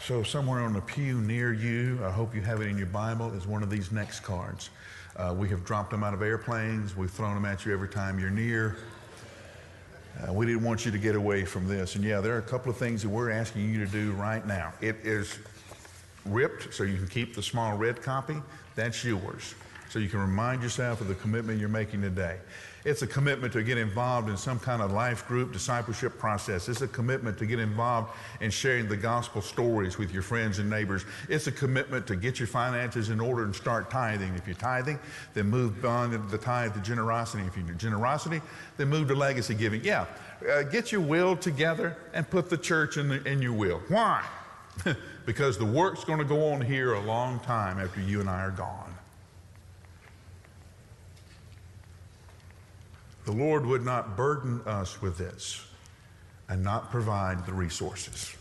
So, 0.00 0.22
somewhere 0.22 0.62
on 0.62 0.72
the 0.72 0.80
pew 0.80 1.20
near 1.20 1.52
you, 1.52 2.00
I 2.02 2.10
hope 2.10 2.34
you 2.34 2.40
have 2.40 2.62
it 2.62 2.66
in 2.66 2.78
your 2.78 2.86
Bible, 2.86 3.30
is 3.34 3.46
one 3.46 3.62
of 3.62 3.68
these 3.68 3.92
next 3.92 4.20
cards. 4.20 4.70
Uh, 5.16 5.34
we 5.36 5.50
have 5.50 5.66
dropped 5.66 5.90
them 5.90 6.02
out 6.02 6.14
of 6.14 6.22
airplanes. 6.22 6.96
We've 6.96 7.10
thrown 7.10 7.34
them 7.34 7.44
at 7.44 7.66
you 7.66 7.74
every 7.74 7.90
time 7.90 8.18
you're 8.18 8.30
near. 8.30 8.78
Uh, 10.20 10.32
we 10.32 10.46
didn't 10.46 10.62
want 10.62 10.84
you 10.84 10.92
to 10.92 10.98
get 10.98 11.14
away 11.14 11.44
from 11.44 11.66
this. 11.66 11.94
And 11.94 12.04
yeah, 12.04 12.20
there 12.20 12.34
are 12.34 12.38
a 12.38 12.42
couple 12.42 12.70
of 12.70 12.76
things 12.76 13.02
that 13.02 13.08
we're 13.08 13.30
asking 13.30 13.72
you 13.72 13.84
to 13.84 13.90
do 13.90 14.12
right 14.12 14.46
now. 14.46 14.72
It 14.80 14.96
is 15.02 15.38
ripped 16.26 16.74
so 16.74 16.84
you 16.84 16.96
can 16.96 17.08
keep 17.08 17.34
the 17.34 17.42
small 17.42 17.76
red 17.76 18.02
copy. 18.02 18.36
That's 18.74 19.04
yours. 19.04 19.54
So 19.92 19.98
you 19.98 20.08
can 20.08 20.20
remind 20.20 20.62
yourself 20.62 21.02
of 21.02 21.08
the 21.08 21.14
commitment 21.16 21.60
you're 21.60 21.68
making 21.68 22.00
today. 22.00 22.38
It's 22.86 23.02
a 23.02 23.06
commitment 23.06 23.52
to 23.52 23.62
get 23.62 23.76
involved 23.76 24.30
in 24.30 24.38
some 24.38 24.58
kind 24.58 24.80
of 24.80 24.90
life 24.90 25.28
group 25.28 25.52
discipleship 25.52 26.18
process. 26.18 26.66
It's 26.70 26.80
a 26.80 26.88
commitment 26.88 27.36
to 27.40 27.44
get 27.44 27.58
involved 27.58 28.10
in 28.40 28.50
sharing 28.50 28.88
the 28.88 28.96
gospel 28.96 29.42
stories 29.42 29.98
with 29.98 30.10
your 30.10 30.22
friends 30.22 30.60
and 30.60 30.70
neighbors. 30.70 31.04
It's 31.28 31.46
a 31.46 31.52
commitment 31.52 32.06
to 32.06 32.16
get 32.16 32.40
your 32.40 32.46
finances 32.46 33.10
in 33.10 33.20
order 33.20 33.44
and 33.44 33.54
start 33.54 33.90
tithing. 33.90 34.34
If 34.34 34.46
you're 34.46 34.56
tithing, 34.56 34.98
then 35.34 35.50
move 35.50 35.82
beyond 35.82 36.30
the 36.30 36.38
tithe 36.38 36.72
to 36.72 36.80
generosity. 36.80 37.42
If 37.42 37.54
you're 37.54 37.66
generosity, 37.74 38.40
then 38.78 38.88
move 38.88 39.08
to 39.08 39.14
legacy 39.14 39.54
giving. 39.54 39.84
Yeah, 39.84 40.06
uh, 40.50 40.62
get 40.62 40.90
your 40.90 41.02
will 41.02 41.36
together 41.36 41.98
and 42.14 42.28
put 42.30 42.48
the 42.48 42.56
church 42.56 42.96
in, 42.96 43.10
the, 43.10 43.22
in 43.28 43.42
your 43.42 43.52
will. 43.52 43.82
Why? 43.88 44.24
because 45.26 45.58
the 45.58 45.66
work's 45.66 46.02
going 46.02 46.18
to 46.18 46.24
go 46.24 46.50
on 46.54 46.62
here 46.62 46.94
a 46.94 47.00
long 47.02 47.40
time 47.40 47.78
after 47.78 48.00
you 48.00 48.20
and 48.20 48.30
I 48.30 48.40
are 48.40 48.50
gone. 48.50 48.91
The 53.24 53.32
Lord 53.32 53.64
would 53.66 53.84
not 53.84 54.16
burden 54.16 54.60
us 54.66 55.00
with 55.00 55.16
this 55.16 55.64
and 56.48 56.62
not 56.62 56.90
provide 56.90 57.46
the 57.46 57.52
resources. 57.52 58.34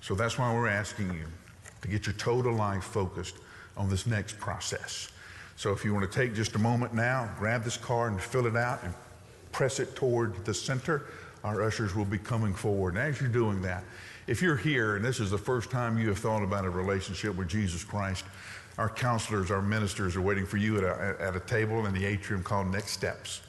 So 0.00 0.14
that's 0.14 0.38
why 0.38 0.52
we're 0.52 0.68
asking 0.68 1.12
you 1.14 1.26
to 1.82 1.88
get 1.88 2.06
your 2.06 2.14
total 2.14 2.54
life 2.54 2.84
focused 2.84 3.36
on 3.76 3.88
this 3.88 4.06
next 4.06 4.38
process. 4.38 5.10
So 5.56 5.72
if 5.72 5.84
you 5.84 5.94
want 5.94 6.10
to 6.10 6.18
take 6.18 6.34
just 6.34 6.54
a 6.54 6.58
moment 6.58 6.94
now, 6.94 7.30
grab 7.38 7.62
this 7.62 7.76
card 7.76 8.12
and 8.12 8.20
fill 8.20 8.46
it 8.46 8.56
out 8.56 8.82
and 8.82 8.94
press 9.52 9.80
it 9.80 9.94
toward 9.94 10.44
the 10.44 10.54
center, 10.54 11.06
our 11.44 11.62
ushers 11.62 11.94
will 11.94 12.04
be 12.04 12.18
coming 12.18 12.54
forward. 12.54 12.94
And 12.94 12.98
as 12.98 13.20
you're 13.20 13.30
doing 13.30 13.62
that, 13.62 13.84
if 14.26 14.40
you're 14.40 14.56
here 14.56 14.96
and 14.96 15.04
this 15.04 15.20
is 15.20 15.30
the 15.30 15.38
first 15.38 15.70
time 15.70 15.98
you 15.98 16.08
have 16.08 16.18
thought 16.18 16.42
about 16.42 16.64
a 16.64 16.70
relationship 16.70 17.36
with 17.36 17.48
Jesus 17.48 17.84
Christ, 17.84 18.24
our 18.78 18.88
counselors, 18.88 19.50
our 19.50 19.62
ministers 19.62 20.16
are 20.16 20.20
waiting 20.20 20.46
for 20.46 20.56
you 20.56 20.78
at 20.78 20.84
a, 20.84 21.16
at 21.20 21.36
a 21.36 21.40
table 21.40 21.86
in 21.86 21.94
the 21.94 22.04
atrium 22.04 22.42
called 22.42 22.66
Next 22.68 22.90
Steps. 22.90 23.40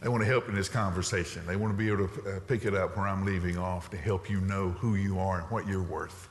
They 0.00 0.08
want 0.08 0.22
to 0.22 0.26
help 0.26 0.50
in 0.50 0.54
this 0.54 0.68
conversation. 0.68 1.42
They 1.46 1.56
want 1.56 1.72
to 1.72 1.78
be 1.78 1.90
able 1.90 2.08
to 2.08 2.36
uh, 2.36 2.40
pick 2.46 2.66
it 2.66 2.74
up 2.74 2.96
where 2.96 3.08
I'm 3.08 3.24
leaving 3.24 3.56
off 3.56 3.90
to 3.90 3.96
help 3.96 4.28
you 4.28 4.40
know 4.42 4.70
who 4.70 4.96
you 4.96 5.18
are 5.18 5.40
and 5.40 5.50
what 5.50 5.66
you're 5.66 5.82
worth. 5.82 6.28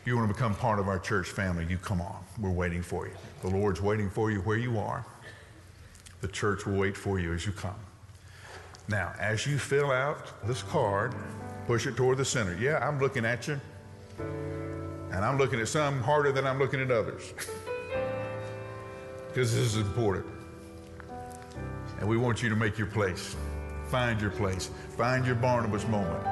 If 0.00 0.06
you 0.06 0.16
want 0.16 0.28
to 0.28 0.34
become 0.34 0.54
part 0.54 0.78
of 0.78 0.88
our 0.88 0.98
church 0.98 1.28
family, 1.28 1.66
you 1.68 1.76
come 1.76 2.00
on. 2.00 2.24
We're 2.40 2.50
waiting 2.50 2.82
for 2.82 3.06
you. 3.06 3.12
The 3.42 3.48
Lord's 3.48 3.82
waiting 3.82 4.08
for 4.08 4.30
you 4.30 4.40
where 4.40 4.56
you 4.56 4.78
are. 4.78 5.04
The 6.22 6.28
church 6.28 6.64
will 6.64 6.78
wait 6.78 6.96
for 6.96 7.20
you 7.20 7.34
as 7.34 7.44
you 7.44 7.52
come. 7.52 7.76
Now, 8.88 9.12
as 9.20 9.46
you 9.46 9.58
fill 9.58 9.92
out 9.92 10.46
this 10.46 10.62
card, 10.62 11.14
push 11.66 11.86
it 11.86 11.96
toward 11.96 12.16
the 12.16 12.24
center. 12.24 12.56
Yeah, 12.58 12.78
I'm 12.78 12.98
looking 12.98 13.26
at 13.26 13.46
you. 13.46 13.60
And 15.12 15.24
I'm 15.24 15.38
looking 15.38 15.60
at 15.60 15.68
some 15.68 16.00
harder 16.00 16.32
than 16.32 16.46
I'm 16.46 16.58
looking 16.58 16.80
at 16.80 16.90
others. 16.90 17.32
Because 19.28 19.54
this 19.54 19.64
is 19.64 19.76
important. 19.76 20.26
And 21.98 22.06
we 22.06 22.18
want 22.18 22.42
you 22.42 22.50
to 22.50 22.54
make 22.54 22.76
your 22.76 22.86
place. 22.86 23.34
Find 23.88 24.20
your 24.20 24.30
place. 24.30 24.68
Find 24.98 25.24
your 25.24 25.36
Barnabas 25.36 25.88
moment 25.88 26.22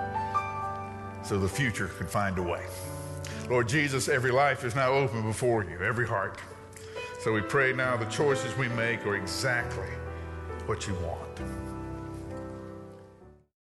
so 1.23 1.39
the 1.39 1.49
future 1.49 1.87
can 1.87 2.07
find 2.07 2.37
a 2.39 2.43
way. 2.43 2.63
Lord 3.49 3.69
Jesus, 3.69 4.09
every 4.09 4.31
life 4.31 4.65
is 4.65 4.75
now 4.75 4.91
open 4.91 5.23
before 5.23 5.65
you, 5.65 5.79
every 5.83 6.07
heart. 6.07 6.39
So 7.21 7.33
we 7.33 7.41
pray 7.41 7.73
now 7.73 7.97
the 7.97 8.05
choices 8.07 8.57
we 8.57 8.69
make 8.69 9.07
are 9.07 9.17
exactly 9.17 9.89
what 10.67 10.87
you 10.87 10.95
want. 10.95 11.41